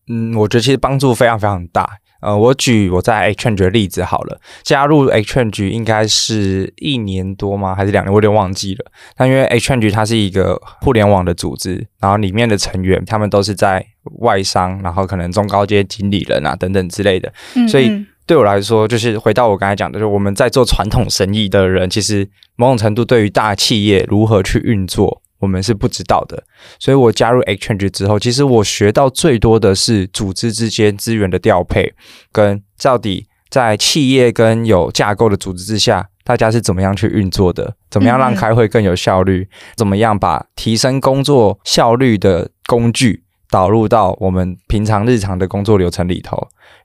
[0.08, 1.98] 嗯，我觉得其实帮助非常非常大。
[2.20, 7.74] 呃，我举我在 Exchange 的例子好了，加入 Exchange 应该是一年多吗？
[7.74, 8.10] 还是两年？
[8.10, 8.90] 我有点忘记了。
[9.14, 13.84] 但因为 Exchange 它是一个互联网的组织，然后里面的成员他们都是在
[14.20, 18.06] 外商，然后可能中高阶经理人啊等等之类的，嗯嗯，所以。
[18.26, 26.42] 对我来说，就是回到我刚才讲的，就是我们在做传统生意的人，其实某种程度对于大企业如何去运作，我们是不知道的。
[26.78, 31.92] 所以我加入 Exchange 之后，其实我学到最多的是组织之间资源的调配，
[32.32, 37.76] 跟到底在企业跟有架构的组织之下，大家是怎么样去运作的？
[37.90, 39.42] 怎么样让开会更有效率？
[39.42, 43.23] 嗯、怎么样把提升工作效率的工具
[43.54, 46.36] 导入到我们平常日常的工作流程里头？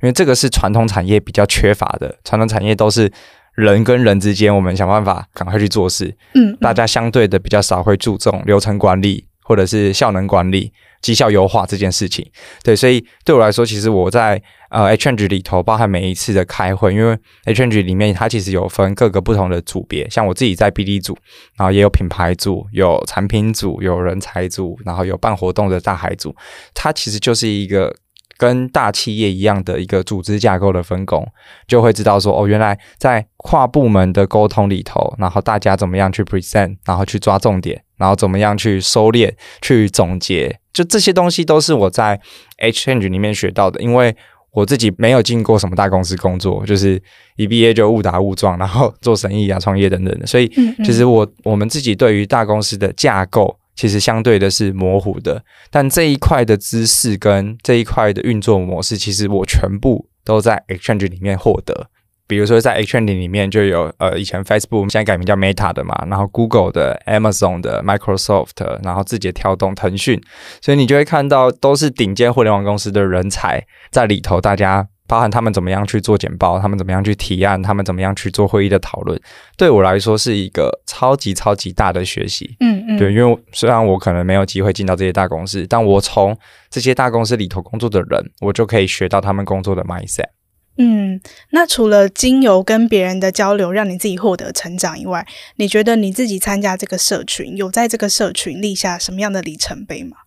[0.04, 3.12] 因为这个是传统产业比较缺乏的，传统产业都是
[3.56, 6.16] 人跟人之间，我们想办法赶快去做事。
[6.36, 10.72] 嗯，大家相对的比较少会注重流程管理或者是效能管理。
[11.02, 12.30] 绩效优化这件事情，
[12.62, 21.18] 对，所以对我来说，其实我在呃 H&G 里头，包含每一次的开会，因为 H&G 里面它其实有分各个不同的组别，像我自己在 BD 组，
[21.56, 26.36] 然后也有品牌组、有产品组、有人才组，然后有办活动的大海组，
[26.74, 27.96] 它其实就是一个。
[28.40, 31.28] 跟大企业一样的一个组织架构的分工，
[31.68, 39.30] 就会知道说，哦，原来在跨部门的沟通里头，然后大家怎么样去 present，然后去抓重点，然后怎么样去收敛、
[39.62, 42.18] 去总结，就这些东西都是我在
[42.60, 43.82] H change 里面学到的。
[43.82, 44.16] 因为
[44.52, 47.02] 我自己没有进过什么大公司工作，就是
[47.36, 50.48] 一毕业就误打误撞，然后做生意啊、创业等等的，所以
[50.86, 53.59] 其实我我们自己对于大公司的架构。
[53.80, 61.88] 其实相对的是模糊的，但这一块的知识跟这一块的运作模式，其实我全部都在 Exchange 里面获得。
[62.28, 70.22] 比如说在 Exchange 里面就有呃以前 Facebook 现在改名叫 Meta 的嘛，然后 Google 的、Amazon 的、Microsoft，然后字节跳动、腾讯，
[70.62, 74.90] 所以你就会看到都是顶尖互联网公司的人才在里头，大家。
[75.10, 79.20] 包含他们怎么样去做简报，他们怎么样去提案，他们怎么样去做会议的讨论，
[79.58, 82.56] 对我来说是一个超级超级大的学习。
[82.60, 86.38] 嗯嗯，对，因为虽然我可能没有机会进到这些大公司，但我从
[86.70, 90.30] 这些大公司里头工作的人，我就可以学到他们工作的 mindset。
[90.78, 100.18] 嗯，那除了经由跟别人的交流让你自己获得成长以外，你觉得你自己参加这个社群，有在这个社群立下什么样的里程碑吗？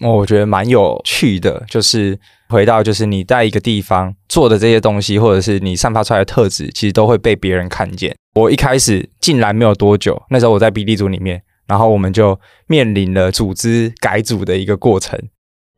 [0.00, 2.18] 我觉得蛮有趣的，就是。
[2.46, 8.14] 回到就是你在一个地方做的这些东西，或者是你散发出来的特质，其实都会被别人看见。
[8.34, 12.38] 我一开始进来没有多久，那时候我在 BD 组里面，然后我们就
[12.68, 15.18] 面临了组织改组的一个过程。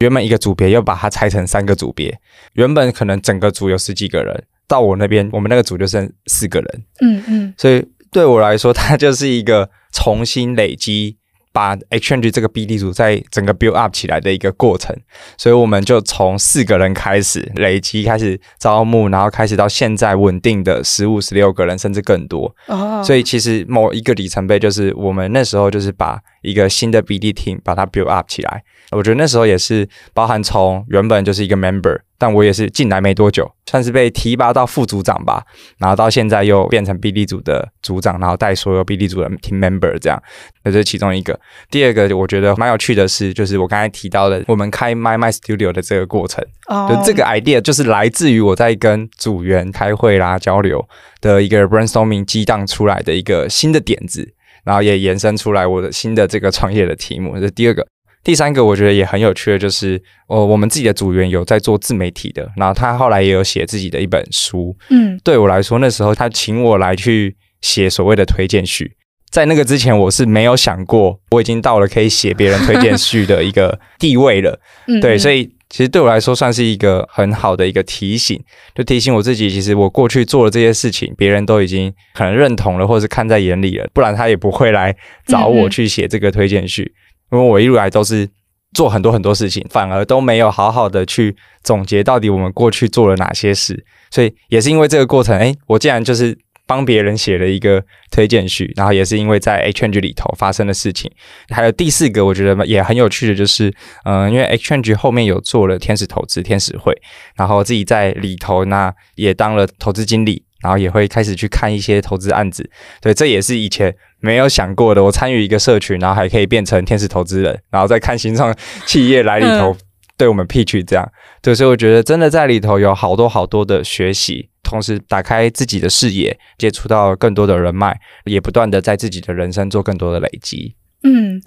[0.01, 2.19] 原本一个组别要把它拆成三个组别，
[2.55, 6.85] 原本可能整个组有十几个人，到我那边，我们那个组就剩四个人。
[7.01, 11.17] 嗯嗯，所以对我来说，它就是一个重新累积。
[11.57, 14.95] 把 Exchange 这个 BD 组在整个 build up 起来的一个过程，
[15.39, 22.55] 所以我们就从四个人开始累积，开始招募，然后开始到现在稳定的十五、十六个人，甚至更多。
[22.67, 23.03] Oh.
[23.03, 28.63] 所以其实某一个里程碑就是我们那时候就是把一个新的 BD team 把它 build up 起来。
[28.91, 31.99] 我觉得那时候也是包含从原本就是一个 member。
[32.18, 35.45] 但我也是进来没多久，算是被提拔到副组长吧，
[35.76, 40.22] 然后到现在又变成 BD 组的组长，然后带所有 BD 组的 team member 这样，
[40.64, 41.39] 这是其中一个。
[41.70, 46.89] 第二个我觉得蛮有趣的是，就是我刚才提到的，我们开 My My Studio 的这个过程，oh.
[46.89, 50.89] 就这个 idea 就是来自于我在跟组员开会啦交流
[51.20, 54.26] 的一个 brainstorming 激荡出来的一个新的点子，
[54.64, 57.87] 然后也延伸出来我的新的这个创业的题目，这是第二个。
[58.27, 64.77] 第三个我觉得也很有趣的，就是呃，我们自己的组员有在做自媒体的，然后他后来也有写自己的一本书。
[64.91, 68.97] 嗯，对我来说，那时候他请我来去写所谓的推荐序，
[69.31, 74.61] 在那个之前我是没有想过，我已经到了可以写别人推荐序的一个地位了。
[74.89, 78.43] 嗯，对，所以其实对我来说算是一个很好的一个提醒，
[78.74, 84.97] 就提醒我自己，其实我过去做的这些事情，别人都已经可能认同了，或者是看在眼里了，不然他也不会来
[85.29, 86.93] 找我去写这个推荐序。
[87.33, 88.29] 因为我一路来都是
[88.74, 101.11] 做很多很多事情，反而都没有好好的去总结到底我们过去做了哪些事，所以也是因为这个过程，哎，我竟然就是帮别人写了一个推荐序，然后也是因为在 Exchange 里头发生的事情。
[101.51, 103.72] 还有第四个，我觉得也很有趣的就是，
[104.05, 106.93] 嗯、因为 Exchange 后面有做了天使投资、天使会，
[107.37, 110.46] 然后自己在里头那也当了投资经理。
[110.67, 112.69] 然后也会开始去看一些投资案子，
[113.01, 115.05] 对，这也是以前没有想过的。
[115.05, 118.53] 我参与一个社群，然后还可以变成天使投资人，然后再看新创
[118.85, 119.77] 企业来里头
[120.17, 121.09] 对我们 pitch 这样。
[121.41, 130.75] 对，所以我觉得真的在里头有好多好多的学习，同时打开自己的视野，接触到更多的人脉，也不断的在自己的人生做更多的累积。
[131.05, 131.41] 嗯，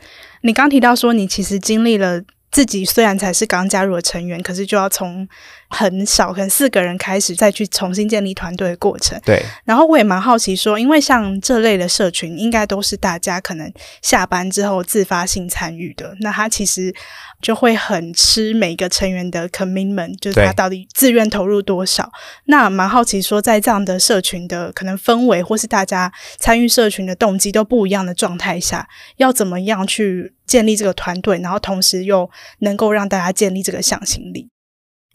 [0.44, 5.28] 你刚提到说你其实经历了自己虽然才是刚加入的成员，可是就要从。
[5.70, 9.20] 很少，可能四个人开始再去重新建立团队的过程。
[9.24, 9.42] 对。
[9.66, 16.94] 然后我也蛮好奇说，因为像这类的社群，应该都是大家可能下班之后自发性参与的，那他其实
[17.42, 22.12] 就会很吃每个成员的 commitment，就是他到底自愿投入多少。
[22.46, 34.50] 那蛮好奇说，在这样的社群的可能氛围，或是大家参与社群的动机都不一样的状态下，要怎么样去建立这个团队，然后同时又能够让大家建立这个向心力？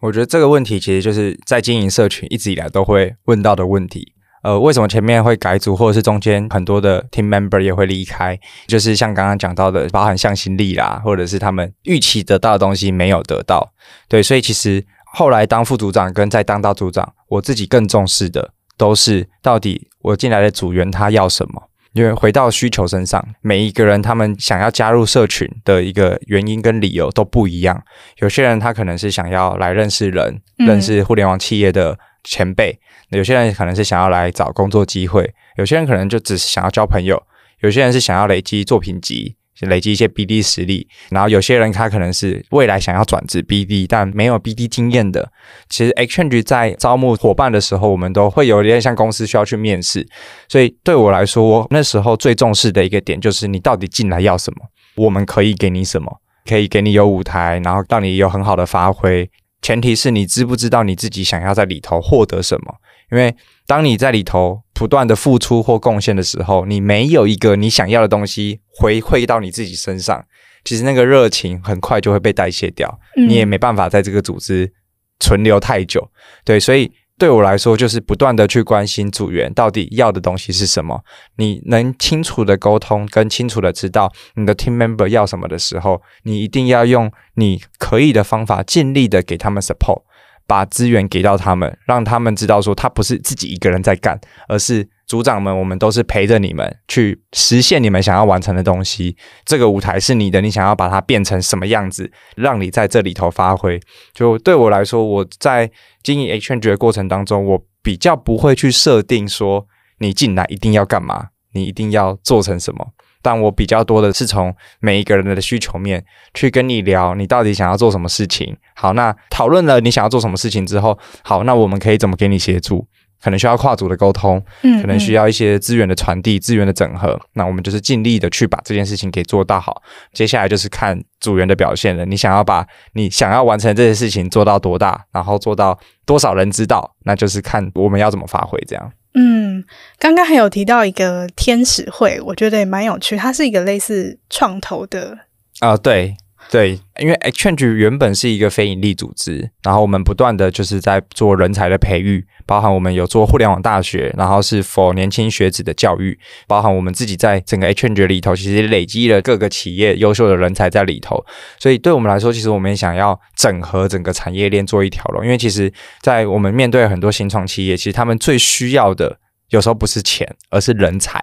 [0.04, 4.12] 我觉得这个问题其实就是在经营社群一直以来都会问到的问题。
[4.42, 8.38] 呃，为什么前面会改组，或者是中间很多的 team member 也会离开？
[8.66, 13.72] 就是像刚刚讲到的，包含向心力啦，或者是他们预期得到的东西没有得到。
[14.06, 21.70] 对，所以其实后来当副组长跟再当到组长，我自己更重视的都是到底我进来的组员他要什么。
[21.94, 27.82] 因为回到需求身上，每一个人他们想要加入社群的一个原因跟理由都不一样。
[28.18, 32.78] 有些人他可能是想要来认识人，认识互联网企业的前辈。
[33.10, 37.22] 有些人可能是想要来找工作机会，有些人可能就只是想要交朋友，
[37.60, 45.30] 有些人是想要累积作品集，累积一些 BD 实力，然后有些人他可能是未来想要转职 BD，但没有 BD 经验的。
[45.68, 50.06] 其实 Exchange 在招募伙伴的时候，我们都会有一点像公司需要去面试，
[50.48, 59.30] 所以对我来说，那时候最重视的一个点就是你到底进来要什么，我们可以给你什么，可以给你有舞台，然后让你有很好的发挥。
[59.62, 62.74] 前提是你知不知道你自己想要在里头获得什么？
[63.12, 63.34] 因为
[63.66, 70.24] 当你在里头不断的付出或贡献的时候，你没有一个你想要的东西回馈到你自己身上，
[70.64, 74.72] 其实那个热情很快就会被代谢掉，你也没办法在这个组织
[75.20, 76.10] 存留太久。
[76.44, 76.92] 对，所以。
[77.16, 81.00] 对我来说，就是不断的去关心组员到底要的东西是什么。
[81.36, 90.02] 你能清楚的沟通，跟清楚的知道你的 team member 要什么的时候，你一定要用你可以的方法，尽力的给他们 support，
[90.46, 94.88] 把资源给到他们，让他们知道说他不是自己一个人在干，而是。
[95.06, 99.14] 组长们，我们都是陪着你们去实现你们想要完成的东西。
[99.44, 103.78] 这个舞台是你的，你想要把它变成什么样子，让你在这里头发挥。
[104.14, 105.70] 就对我来说，我在
[106.02, 109.66] 经营 HNG 的过程当中，我比较不会去设定说
[109.98, 112.94] 你进来一定要干嘛，你一定要做成什么。
[113.24, 116.04] 但我比较多的是从每一个人的需求面
[116.34, 118.54] 去跟你聊，你到底想要做什么事情。
[118.76, 122.86] 好，那讨论了你想要做什么事情之后，好，那我们可以怎么给你协助？
[123.22, 127.18] 可能需要跨组的沟通，嗯，可能需要一些资源的传递、资源的整合。
[127.32, 129.82] 那我们就是尽力的去把这件事情给做到好。
[130.12, 132.04] 接下来就是看组员的表现了。
[132.04, 138.92] 你想要把你想要完成这件事情做到多大，然后做到多少人知道，那就是看我们要怎么发挥这样。
[139.14, 139.64] 嗯，
[139.98, 143.16] 刚刚还有提到一个天使会，我觉得也蛮有趣。
[143.16, 145.18] 它是一个类似创投的
[145.60, 146.16] 啊、对。
[146.50, 156.16] 对，因为 XChange 原本是一个非盈利组织，然后我们不断的就是在做人才的培育，包含我们有做互联网大学，然后是 for 年轻学子的教育，
[156.46, 161.24] 包含我们自己在整个 XChange 里头，其实累积了各个企业优秀的人才在里头，
[161.58, 165.72] 所以对我们来说，其实我们也想要整合整个产业链做一条龙，因为其实，
[166.02, 169.18] 在我们面对很多新创企业，其实他们最需要的
[169.50, 171.20] 有时候不是钱，而是人才。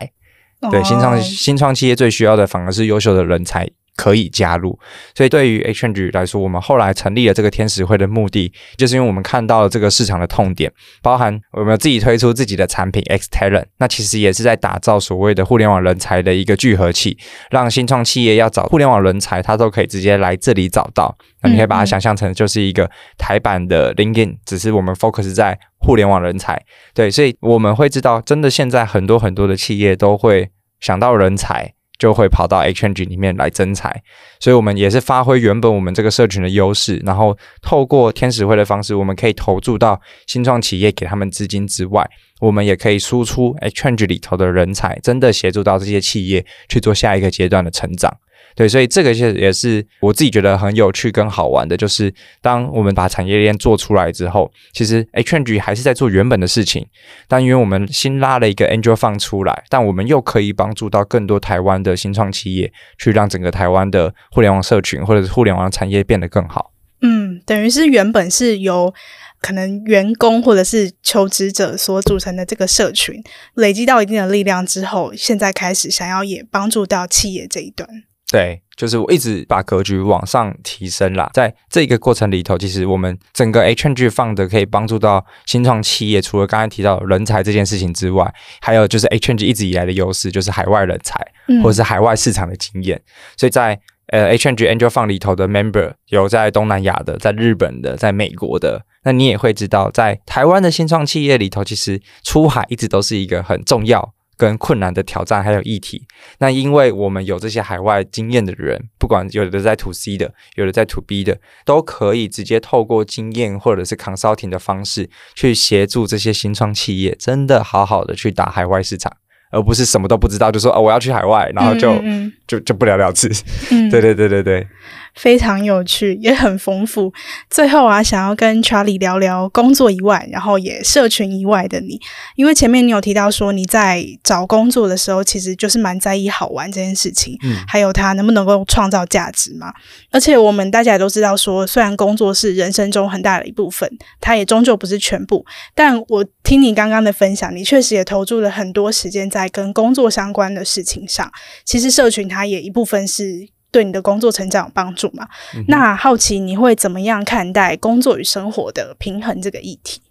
[0.69, 3.67] 对，新创新创企业最需要的反而是优秀的人才。
[4.01, 4.79] 可以加入，
[5.15, 10.71] 所以对于 XChange 来说，我们后来成立了这个天使会的目的，就是因为我们看到了这个市场的痛点，
[11.03, 17.15] 包含我们自己推出自己的产品 X Talent，那其实也是在打造所谓的互联网人才的一个聚合器，
[17.51, 21.15] 让新创企业要找互联网人才，它都可以直接来这里找到。
[21.43, 22.89] 那你可以把它想象成就是一个
[23.19, 26.59] 台版的 LinkedIn，只是我们 focus 在互联网人才。
[26.95, 30.49] 对，所以我们会知道，真的现在很多很多的企业都会
[30.79, 31.75] 想到人才。
[32.01, 34.01] 就会跑到 XChange 里面来增财，
[34.39, 42.03] 所以我们也是发挥原本我们这个社群的优势，然后透过天使会的方式，我们可以投注到新创企业给他们资金之外，
[42.39, 48.11] 我们也可以输出 XChange 里头的人才，真的协助到这些企业去做下一个阶段的成长。
[48.55, 56.85] 对，所以这个是也是我自己觉得很有趣跟好玩的，就是当我们把产业链做出来之后，其实 HNG 还是在做原本的事情，
[57.27, 66.71] 但因为我们新拉了一个 Angel 放出来，但我们又可以帮助到更多台湾的新创企业，去让整个台湾的互联网社群或者是互联网产业变得更好。
[67.01, 68.93] 嗯，等于是原本是由
[69.41, 73.15] 可能员工或者是求职者所组成的这个社群，
[73.55, 77.87] 累积到一定的力量之后，现在开始想要也帮助到企业这一端。
[78.31, 81.29] 对，就是我一直把格局往上提升啦。
[81.33, 91.19] 在这个过程里头，其实我们整个 XChange Fund 的可以帮助到新创企业，除了刚才提到人才这件事情之外，还有就是 XChange 一直以来的优势，就是海外人才
[91.61, 92.97] 或者是海外市场的经验。
[92.97, 93.03] 嗯、
[93.35, 93.77] 所以在
[94.07, 104.13] 呃 XChange Angel Fund 里头的 member 有在东南亚的，在日本的，在美国的，那你也会知道，在台湾的新创企业里头，其实出海一直都是一个很重要。
[104.41, 106.03] 跟困难的挑战还有议题，
[106.39, 119.15] 那因为我们有这些海外经验的人，不管有的在 To C 的，有的在 To B 的，都可以直接透过经验或者是 consulting 的方式去协助这些新创企业，真的好好的去打海外市场，
[119.51, 123.29] 而不是什么都不知道就说哦，我要去海外，然后就嗯嗯嗯就就不了了之。
[123.69, 124.67] 嗯、对对对对对。
[125.15, 127.13] 非常有趣，也很丰富。
[127.49, 131.99] 最后啊，想要跟 Charlie 聊聊工作以外，然后也社群以外的你，
[132.35, 139.73] 因为前面你有提到说你在找工作的时候，其实就是蛮在意好玩这件事情，嗯，还有它能不能够创造价值嘛。
[140.11, 143.89] 而且我们大家也都知道说，虽然工作是人生中很大的一部分，
[144.19, 145.45] 它也终究不是全部。
[145.75, 151.31] 但我听你刚刚的分享，你确实也投注了很多时间在跟工作相关的事情上。
[151.65, 153.49] 其实社群它也一部分是。
[153.71, 155.27] 对你的工作成长有帮助嘛？
[155.55, 160.01] 嗯、那好奇你会怎么样看待工作与生活的平衡这个议题？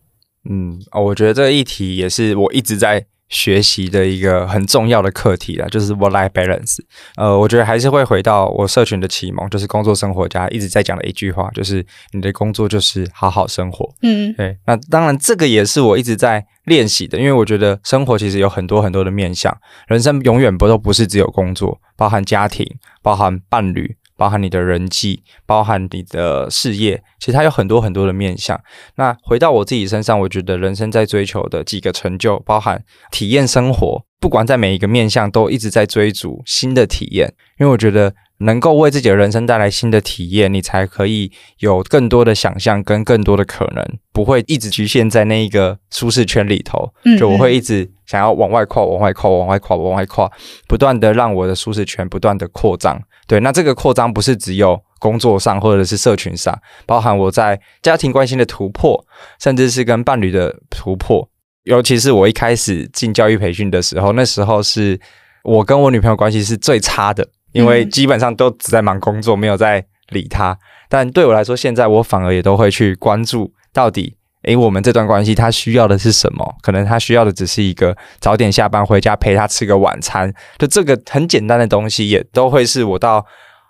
[0.49, 6.77] 嗯，哦，我觉得这个议题也是我一直在学习的一个很重要的课题啦，就是 work-life balance。
[7.17, 13.89] 呃，我觉得还是会回到我社群的启蒙，就是工作生活家一直在讲的一句话，就是你的工作就是好好生活。
[14.03, 14.59] 嗯，对。
[14.67, 19.57] 那当然，这个也是我一直在练习的，因为我觉得生活其实有很多很多的面向，
[19.87, 22.67] 人生永远不都不是只有工作，包含家庭，
[23.01, 23.97] 包含伴侣。
[24.21, 28.61] 包含你的人际，包含你的事业，其实它有很多很多的面向。
[28.97, 37.33] 那回到我自己身上，我觉得人生在追求的几个成就，包含体验生活，不管在每一个面向，都一直在追逐新的体验。
[37.59, 46.93] 因为我觉得能够为自己的人生带来新的体验，你才可以有更多的想象跟更多的可能，不会一直局限在那一个舒适圈里头。
[47.19, 50.31] 就我会一直想要往外跨，往外跨，往外跨，往外跨，
[50.69, 53.01] 不断的让我的舒适圈不断的扩张。
[53.31, 56.53] 对，那这个扩张不是只有工作上或者是社群上，
[56.85, 59.07] 包含我在家庭关系的突破，
[59.41, 61.31] 甚至是跟伴侣的突破。
[61.63, 64.99] 尤其是我一开始进教育培训的时候，那时候是
[65.45, 70.59] 我跟我女朋友关系是最差的，因为基本上都只在忙工作，没有在理她。
[70.89, 74.17] 但对我来说，现在我反而也都会去关注到底。
[74.45, 76.57] 诶，我们这段关系，他需要的是什么？
[76.63, 83.27] 可能他需要的只是一个早点下班回家陪他吃个晚餐，就这个很简单的东西，也都会是我到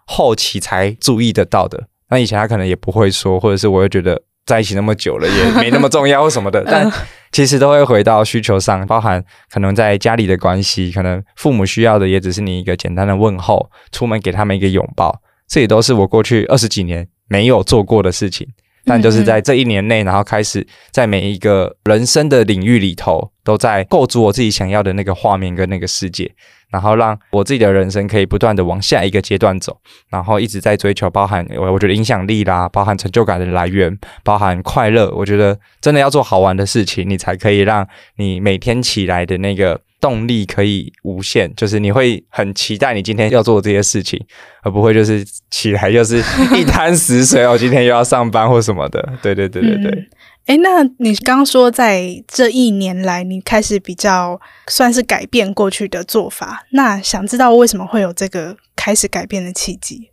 [0.07, 1.89] 后期才注意得到的。
[2.09, 6.63] 那以前他可能也不会说，或者是我会觉得在一起那么久了也没那么重要或什么的。
[6.67, 6.91] 但
[7.33, 18.47] 其实都会回到需求上，包含可能在家里的关系，可能父母需要的也只是你一个简单的问候，出门给他们一个拥抱，这也都是我过去二十几年没有做过的事情。
[18.85, 26.31] 但就是在这一年内，然后开始在每一个人生的领域里头，都在构筑我自己想要的那个画面跟那个世界，
[26.71, 29.79] 然后让我自己的人生可以不断的往下一个阶段走，
[30.09, 35.11] 然后一直在追求，包含我我觉得影响力啦，包含成就感的来源，包含快乐。
[35.15, 39.81] 我觉得真的要做好玩的事情，你才可以让你每天起来的那个。
[40.01, 44.19] 动力可以无限，就是你会很期待你今天要做这些事情，
[44.63, 46.19] 而不会就是起来就是
[46.59, 49.13] 一滩死水哦，今天又要上班或什么的。
[49.23, 50.09] 对对对对对。
[50.47, 60.09] 哎、嗯，那你刚刚说在这一年来，你开始比较算是改变过去的做法，那想知道为什么会有这个开始改变的契机？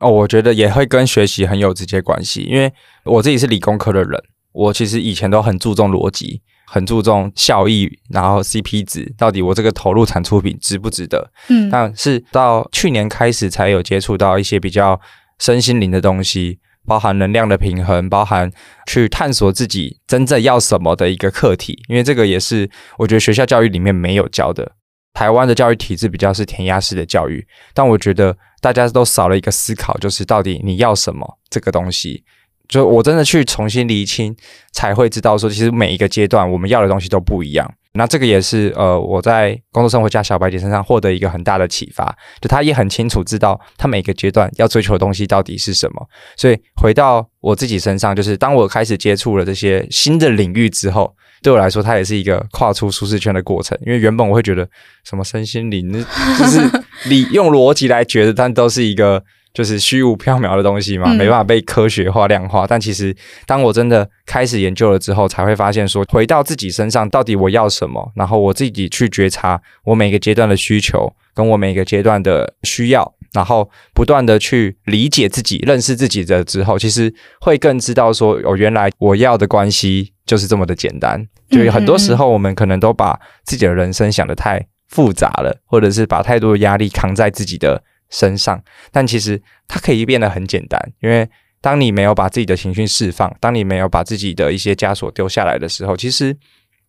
[0.00, 2.72] 哦，我觉得也会跟学习很有直接关系，因为
[3.04, 6.42] 我自己是理工科的人，我其实以前都很注重逻辑。
[6.70, 11.30] 很注重效益，然后 CP 值，到底我这个投入产出比值不值得？
[11.48, 15.00] 嗯，但是到去年开始才有接触到一些比较
[15.38, 18.52] 身心灵的东西，包含能量的平衡，包含
[18.86, 21.82] 去探索自己真正要什么的一个课题。
[21.88, 24.72] 因为这个也是我觉得学校教育里面没有教的。
[25.14, 27.44] 台湾的教育体制比较是填鸭式的教育，
[27.74, 32.22] 但我觉得大家都少了一个思考，就是到底你要什么这个东西。
[32.68, 34.36] 就我真的去重新厘清，
[34.72, 37.68] 才会知道说，其实每一个阶段我们要的东西都不一样。
[37.94, 42.14] 那这个也是呃，我在工作生活家小白姐身上获得一个很大的启发。
[42.40, 46.06] 就他也很清楚知道他每个阶段要追求的东西到底是什么。
[46.36, 51.12] 所以回到我自己身上，就是当我开始接触了这些新的领域之后，
[51.42, 53.76] 对我来说，它也是一个跨出舒适圈的过程。
[53.84, 54.68] 因为原本我会觉得
[55.04, 56.60] 什么身心灵，就是
[57.08, 59.24] 你用逻辑来觉得，但都是一个。
[59.54, 62.64] 就是虚无缥缈的东西嘛，没办法被科学化、量化。
[62.64, 81.26] 嗯、但其实，当我真的开始研究了之后，才会发现说，回到自己身上，到底我要什么，然后我自己去觉察我每个阶段的需求，跟我每个阶段的需要，然后不断的去理解自己、认识自己的之后，其实会更知道说，哦，原来我要的关系就是这么的简单。
[81.50, 87.82] 就很多时候，我们可能都把自己的人生想得太复杂了，或者是把太多的压力扛在自己的。
[88.10, 91.28] 身上，但其实它可以变得很简单，因为
[91.60, 96.36] 当你没有把自己的情绪释放，当你没有把自己的一些枷锁丢下来的时候，其实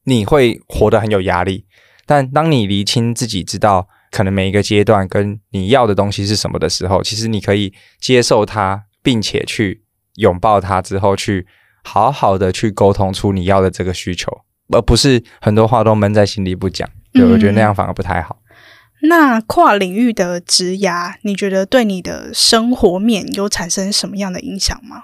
[0.04, 1.66] 你会活得很有压力。
[2.06, 9.84] 但当你厘清自己，知道可能每一个阶段跟你要的东西是什么的时候，其实你可以接受它，并且去
[10.16, 11.46] 拥抱它，之后去
[11.84, 16.90] 好好的去沟通出你要的这个需求，而不是很多话都闷在心里不讲。
[17.12, 18.39] 对，我觉得那样反而不太好。
[19.02, 25.04] 那跨领域的职涯，你觉得对你的生活面有产生什么样的影响吗？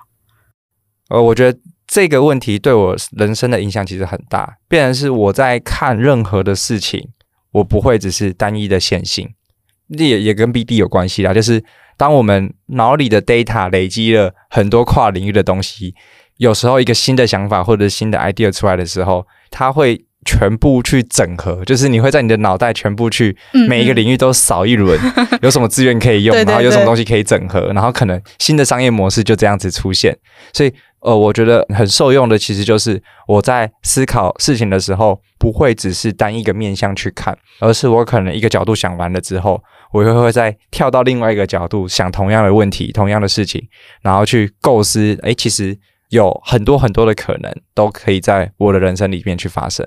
[1.10, 4.58] 呃，我觉得这个问题对我人生的影响其实很大。
[4.68, 7.10] 变成是我在看任何的事情，
[7.52, 9.30] 我不会只是单一的线性，
[9.88, 11.34] 也也跟 BD 有关系啦。
[11.34, 11.64] 就是
[11.96, 15.96] 当我们脑里的 data 累积了很多跨领域的东西，
[16.36, 20.06] 有时候一个新的想法或者新的 idea 出来的时候，它会。
[20.26, 30.18] 全部去整合，就是你会在你的脑袋全部去每一个领域都扫一轮，嗯 嗯有什么资源可以用，然后有什么东西可以整合，然后可能新的商业模式就这样子出现。
[30.52, 39.62] 所以，呃，我觉得很受用的，其实就是我在思考事情的时候，不会只是单一个面向去看，而是我可能一个角度想完了之后，
[39.92, 43.62] 我又会再跳到另外一个角度想同样的问题、同样的事情，
[44.02, 45.78] 然后去构思，哎，其实
[46.10, 49.86] 有很多很多的可能都可以在我的人生里面去发生。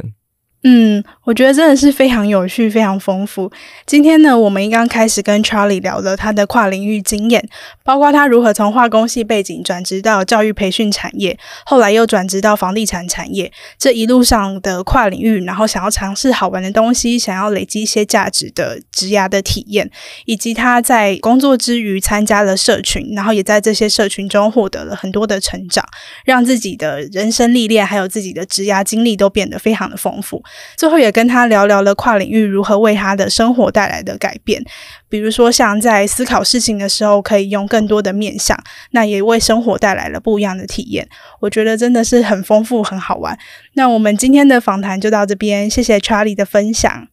[0.65, 3.51] 嗯，我觉得真的是非常有趣，非常丰富。
[3.87, 7.49] 今天呢，我们刚刚开始跟 Charlie 聊了他的跨领域经验，
[7.85, 19.89] 包括他如何从化工系背景转职到教育培训产业，后来又转职到房地产产业，这一路上的跨领域，然后想要尝试好玩的东西，想要累积一些价值的职涯的体验，
[20.25, 25.85] 以及他在工作之余参加了社群，然后也在这些社群中获得了很多的成长，
[26.25, 30.43] 让自己的人生历练还有自己的职涯经历都变得非常的丰富。
[30.77, 34.63] 最后也跟他聊聊了跨领域如何为他的生活带来的改变，
[35.09, 38.59] 比如说像在思考事情的时候可以用更多的面向，
[38.93, 41.09] 那也为生活带来了不一样的体验。
[41.41, 43.39] 我觉得真的是很丰富，很好玩。
[43.75, 47.09] 那我们今天的访谈就到这边，谢谢 Charlie 的分享。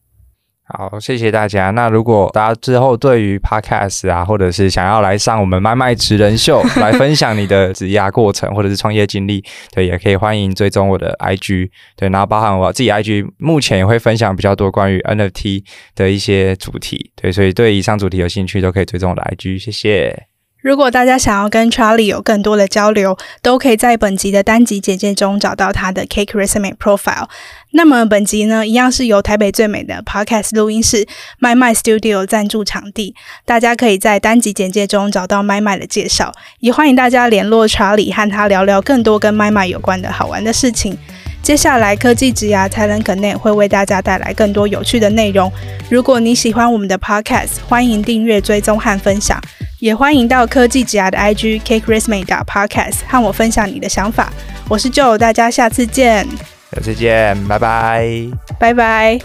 [0.68, 1.70] 好，谢谢大家。
[1.70, 15.64] 那如果大家之后对于 Podcast 啊，或者是想要来上我们麦麦职人秀 来分享你的职涯过程或者是创业经历，对，也可以欢迎追踪我的 IG，对，然后包含我自己 IG，目前也会分享比较多关于 NFT
[15.94, 20.35] 的一些主题，对，所以对以上主题有兴趣都可以追踪我的 IG，谢谢。
[20.66, 27.28] 如果大家想要跟 Charlie 有更多的交流，都可以在本集的单集简介中找到他的 Cake Resume Profile。
[27.70, 31.06] 那么本集呢，一样是由台北最美的 Podcast 录音室
[31.40, 33.14] My My Studio 赞助场地，
[33.44, 40.98] 大家可以在单集简介中找到 My My 的介绍，也欢迎大家联络 Charlie 和他聊聊更多跟 My My 有关的好玩的事情。
[41.46, 45.50] 接下来科技职涯 Talent Connect 会为大家带来更多有趣的内容。
[45.88, 49.40] 如果你喜欢我们的 Podcast，欢迎订阅、追踪和分享。
[49.78, 54.32] 也欢迎到科技职涯的 IG Cake Resume Podcast 和我分享你的想法。
[54.68, 56.26] 我是 Joe，大家下次见。
[56.74, 58.10] 下次见，拜拜，
[58.58, 59.20] 拜拜。